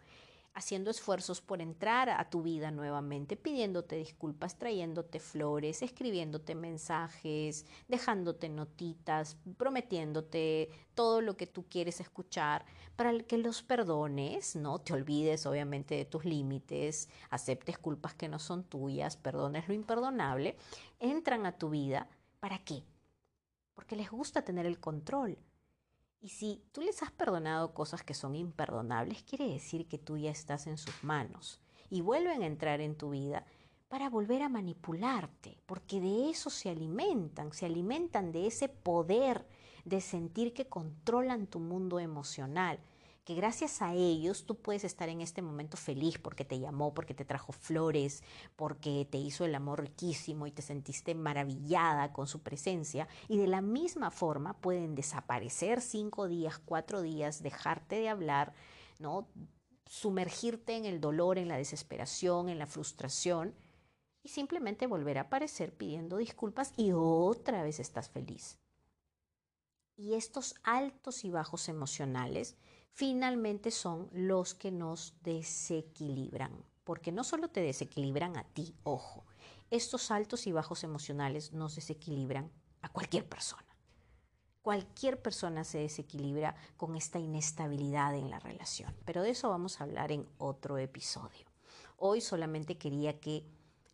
haciendo 0.55 0.90
esfuerzos 0.90 1.40
por 1.40 1.61
entrar 1.62 2.11
a 2.11 2.28
tu 2.28 2.42
vida 2.42 2.70
nuevamente, 2.70 3.37
pidiéndote 3.37 3.96
disculpas, 3.96 4.59
trayéndote 4.59 5.18
flores, 5.18 5.83
escribiéndote 5.83 6.55
mensajes, 6.55 7.64
dejándote 7.88 8.48
notitas, 8.48 9.37
prometiéndote 9.57 10.68
todo 10.94 11.20
lo 11.20 11.37
que 11.37 11.46
tú 11.46 11.64
quieres 11.68 12.00
escuchar 12.00 12.66
para 12.96 13.18
que 13.20 13.38
los 13.38 13.62
perdones, 13.62 14.55
¿no? 14.57 14.78
Te 14.78 14.92
olvides 14.92 15.46
obviamente 15.46 15.94
de 15.94 16.05
tus 16.05 16.24
límites, 16.24 17.09
aceptes 17.31 17.78
culpas 17.78 18.14
que 18.14 18.28
no 18.28 18.38
son 18.38 18.64
tuyas, 18.64 19.16
perdones 19.16 19.68
lo 19.68 19.74
imperdonable, 19.74 20.57
entran 20.98 21.46
a 21.46 21.57
tu 21.57 21.70
vida. 21.70 22.09
¿Para 22.40 22.59
qué? 22.59 22.83
Porque 23.74 23.96
les 23.96 24.11
gusta 24.11 24.42
tener 24.42 24.66
el 24.66 24.78
control 24.78 25.38
y 26.22 26.28
si 26.28 26.62
tú 26.70 26.80
les 26.80 27.02
has 27.02 27.11
perdonado 27.11 27.74
cosas 27.74 28.04
que 28.04 28.14
son 28.14 28.37
imperdonables, 28.37 29.24
quiere 29.24 29.48
decir 29.48 29.88
que 29.88 29.98
tú 29.98 30.16
ya 30.16 30.30
estás 30.30 30.68
en 30.68 30.78
sus 30.78 31.02
manos 31.02 31.61
y 31.90 32.00
vuelven 32.00 32.42
a 32.42 32.46
entrar 32.46 32.80
en 32.80 32.94
tu 32.94 33.11
vida 33.11 33.44
para 33.88 34.08
volver 34.08 34.40
a 34.42 34.48
manipularte, 34.48 35.58
porque 35.66 36.00
de 36.00 36.30
eso 36.30 36.48
se 36.48 36.70
alimentan, 36.70 37.52
se 37.52 37.66
alimentan 37.66 38.30
de 38.30 38.46
ese 38.46 38.68
poder 38.68 39.46
de 39.85 40.00
sentir 40.00 40.54
que 40.54 40.68
controlan 40.68 41.48
tu 41.48 41.58
mundo 41.58 41.98
emocional, 41.98 42.78
que 43.24 43.35
gracias 43.35 43.82
a 43.82 43.94
ellos 43.94 44.46
tú 44.46 44.56
puedes 44.56 44.85
estar 44.85 45.08
en 45.08 45.20
este 45.20 45.42
momento 45.42 45.76
feliz 45.76 46.18
porque 46.18 46.44
te 46.44 46.58
llamó, 46.58 46.92
porque 46.92 47.14
te 47.14 47.24
trajo 47.24 47.52
flores, 47.52 48.22
porque 48.56 49.06
te 49.11 49.18
hizo 49.18 49.44
el 49.44 49.54
amor 49.54 49.80
riquísimo 49.80 50.46
y 50.46 50.50
te 50.50 50.62
sentiste 50.62 51.14
maravillada 51.14 52.12
con 52.12 52.26
su 52.26 52.42
presencia. 52.42 53.06
Y 53.28 53.38
de 53.38 53.46
la 53.46 53.61
misma 53.61 54.11
forma 54.11 54.61
pueden 54.61 54.94
desaparecer 54.94 55.80
cinco 55.80 56.26
días, 56.26 56.58
cuatro 56.58 57.00
días, 57.00 57.42
dejarte 57.42 57.96
de 57.96 58.08
hablar, 58.08 58.54
¿no? 58.98 59.28
sumergirte 59.92 60.74
en 60.74 60.87
el 60.87 61.02
dolor, 61.02 61.37
en 61.37 61.48
la 61.48 61.58
desesperación, 61.58 62.48
en 62.48 62.58
la 62.58 62.66
frustración 62.66 63.54
y 64.22 64.30
simplemente 64.30 64.87
volver 64.87 65.18
a 65.18 65.22
aparecer 65.22 65.76
pidiendo 65.76 66.16
disculpas 66.16 66.72
y 66.78 66.92
otra 66.94 67.62
vez 67.62 67.78
estás 67.78 68.08
feliz. 68.08 68.58
Y 69.94 70.14
estos 70.14 70.54
altos 70.62 71.26
y 71.26 71.30
bajos 71.30 71.68
emocionales 71.68 72.56
finalmente 72.92 73.70
son 73.70 74.09
los 74.12 74.55
que 74.55 74.70
nos 74.70 75.14
desequilibran, 75.22 76.52
porque 76.85 77.12
no 77.12 77.24
solo 77.24 77.48
te 77.48 77.61
desequilibran 77.61 78.37
a 78.37 78.44
ti, 78.44 78.74
ojo, 78.85 79.24
estos 79.70 80.11
altos 80.11 80.46
y 80.46 80.52
bajos 80.52 80.85
emocionales 80.85 81.52
nos 81.52 81.74
desequilibran 81.74 82.50
a 82.83 82.90
cualquier 82.90 83.26
persona. 83.26 83.66
Cualquier 84.61 85.20
persona 85.20 85.64
se 85.64 85.78
desequilibra 85.78 86.55
con 86.76 86.94
esta 86.94 87.18
inestabilidad 87.18 88.14
en 88.14 88.31
la 88.31 88.38
relación, 88.38 88.94
pero 89.05 89.22
de 89.22 89.31
eso 89.31 89.48
vamos 89.48 89.81
a 89.81 89.85
hablar 89.85 90.12
en 90.12 90.28
otro 90.38 90.78
episodio. 90.78 91.46
Hoy 91.96 92.20
solamente 92.20 92.78
quería 92.78 93.18
que 93.18 93.44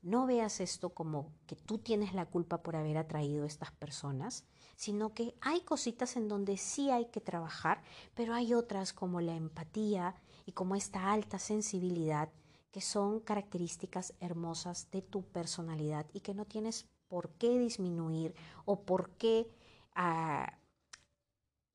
no 0.03 0.27
veas 0.27 0.61
esto 0.61 0.91
como 0.91 1.33
que 1.47 1.57
tú 1.57 1.79
tienes 1.79 2.13
la 2.15 2.27
culpa 2.27 2.63
por 2.63 2.77
haber 2.77 2.99
atraído 2.99 3.45
a 3.45 3.47
estas 3.47 3.71
personas, 3.73 4.45
sino 4.79 5.13
que 5.13 5.35
hay 5.41 5.63
cositas 5.63 6.17
en 6.17 6.29
donde 6.29 6.57
sí 6.57 6.89
hay 6.89 7.07
que 7.07 7.21
trabajar, 7.21 7.83
pero 8.15 8.33
hay 8.33 8.55
otras 8.55 8.93
como 8.93 9.21
la 9.21 9.35
empatía 9.35 10.15
y 10.47 10.53
como 10.53 10.77
esta 10.77 11.11
alta 11.11 11.41
sensibilidad 11.41 12.31
que 12.71 12.81
son 12.81 13.19
características 13.19 14.15
hermosas 14.21 14.89
de 14.93 15.03
tu 15.03 15.25
personalidad 15.25 16.07
y 16.13 16.21
que 16.21 16.33
no 16.33 16.45
tienes 16.45 16.87
por 17.09 17.31
qué 17.31 17.59
disminuir 17.59 18.37
o 18.67 18.83
por 18.83 19.11
qué 19.17 19.51
ah, 19.97 20.57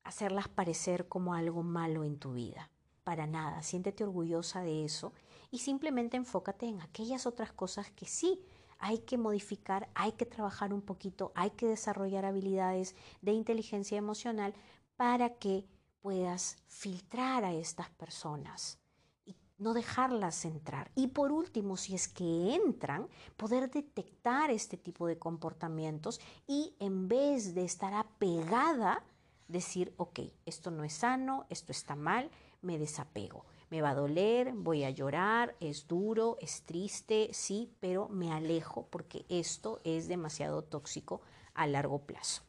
hacerlas 0.02 0.48
parecer 0.48 1.06
como 1.06 1.34
algo 1.34 1.62
malo 1.62 2.04
en 2.04 2.18
tu 2.18 2.32
vida. 2.32 2.70
Para 3.04 3.26
nada, 3.26 3.62
siéntete 3.62 4.04
orgullosa 4.04 4.62
de 4.62 4.86
eso 4.86 5.12
y 5.50 5.58
simplemente 5.58 6.16
enfócate 6.16 6.64
en 6.64 6.80
aquellas 6.80 7.26
otras 7.26 7.52
cosas 7.52 7.90
que 7.90 8.06
sí 8.06 8.40
hay 8.84 8.98
que 8.98 9.16
modificar, 9.16 9.88
hay 9.94 10.12
que 10.12 10.26
trabajar 10.26 10.74
un 10.74 10.82
poquito, 10.82 11.32
hay 11.34 11.52
que 11.52 11.66
desarrollar 11.66 12.26
habilidades 12.26 12.94
de 13.22 13.32
inteligencia 13.32 13.96
emocional 13.96 14.52
para 14.96 15.30
que 15.38 15.64
puedas 16.02 16.58
filtrar 16.66 17.46
a 17.46 17.54
estas 17.54 17.88
personas 17.88 18.78
y 19.24 19.34
no 19.56 19.72
dejarlas 19.72 20.44
entrar. 20.44 20.90
Y 20.94 21.06
por 21.06 21.32
último, 21.32 21.78
si 21.78 21.94
es 21.94 22.08
que 22.08 22.54
entran, 22.54 23.08
poder 23.38 23.70
detectar 23.70 24.50
este 24.50 24.76
tipo 24.76 25.06
de 25.06 25.18
comportamientos 25.18 26.20
y 26.46 26.76
en 26.78 27.08
vez 27.08 27.54
de 27.54 27.64
estar 27.64 27.94
apegada, 27.94 29.02
decir, 29.48 29.94
ok, 29.96 30.20
esto 30.44 30.70
no 30.70 30.84
es 30.84 30.92
sano, 30.92 31.46
esto 31.48 31.72
está 31.72 31.96
mal, 31.96 32.30
me 32.60 32.78
desapego 32.78 33.46
me 33.74 33.82
va 33.82 33.90
a 33.90 33.94
doler, 33.96 34.52
voy 34.52 34.84
a 34.84 34.90
llorar, 34.90 35.56
es 35.58 35.88
duro, 35.88 36.38
es 36.40 36.62
triste, 36.62 37.30
sí, 37.32 37.72
pero 37.80 38.08
me 38.08 38.30
alejo 38.30 38.86
porque 38.88 39.26
esto 39.28 39.80
es 39.82 40.06
demasiado 40.06 40.62
tóxico 40.62 41.22
a 41.54 41.66
largo 41.66 41.98
plazo. 42.06 42.44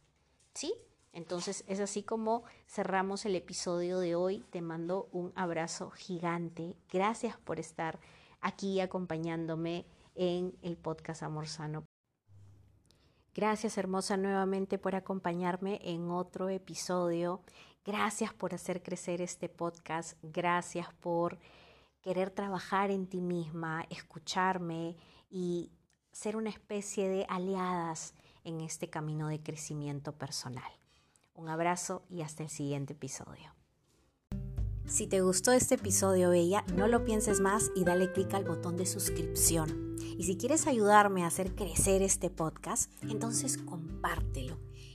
¿Sí? 0.53 0.75
Entonces 1.13 1.63
es 1.65 1.79
así 1.79 2.03
como 2.03 2.43
cerramos 2.67 3.25
el 3.25 3.35
episodio 3.35 3.97
de 3.97 4.13
hoy. 4.13 4.45
Te 4.51 4.61
mando 4.61 5.09
un 5.11 5.33
abrazo 5.35 5.89
gigante. 5.89 6.75
Gracias 6.93 7.35
por 7.37 7.59
estar 7.59 7.99
aquí 8.39 8.79
acompañándome 8.79 9.87
en 10.13 10.55
el 10.61 10.77
podcast 10.77 11.23
Amor 11.23 11.47
Sano. 11.47 11.85
Gracias 13.33 13.79
hermosa 13.79 14.15
nuevamente 14.15 14.77
por 14.77 14.93
acompañarme 14.93 15.79
en 15.81 16.11
otro 16.11 16.49
episodio. 16.49 17.41
Gracias 17.85 18.33
por 18.33 18.55
hacer 18.55 18.81
crecer 18.81 19.21
este 19.21 19.47
podcast. 19.47 20.17
Gracias 20.23 20.87
por 21.01 21.37
querer 22.01 22.31
trabajar 22.31 22.89
en 22.89 23.05
ti 23.05 23.21
misma, 23.21 23.85
escucharme 23.91 24.97
y 25.29 25.71
ser 26.11 26.35
una 26.35 26.49
especie 26.49 27.07
de 27.07 27.27
aliadas 27.29 28.15
en 28.43 28.61
este 28.61 28.89
camino 28.89 29.27
de 29.27 29.39
crecimiento 29.39 30.13
personal. 30.13 30.71
Un 31.35 31.47
abrazo 31.47 32.03
y 32.09 32.23
hasta 32.23 32.41
el 32.41 32.49
siguiente 32.49 32.93
episodio. 32.93 33.53
Si 34.87 35.05
te 35.05 35.21
gustó 35.21 35.51
este 35.51 35.75
episodio, 35.75 36.31
Bella, 36.31 36.63
no 36.75 36.87
lo 36.87 37.05
pienses 37.05 37.39
más 37.39 37.69
y 37.75 37.83
dale 37.83 38.11
clic 38.11 38.33
al 38.33 38.45
botón 38.45 38.77
de 38.77 38.87
suscripción. 38.87 39.95
Y 40.17 40.23
si 40.23 40.37
quieres 40.37 40.65
ayudarme 40.65 41.23
a 41.23 41.27
hacer 41.27 41.53
crecer 41.53 42.01
este 42.01 42.31
podcast, 42.31 42.91
entonces 43.03 43.57
compártelo 43.57 44.57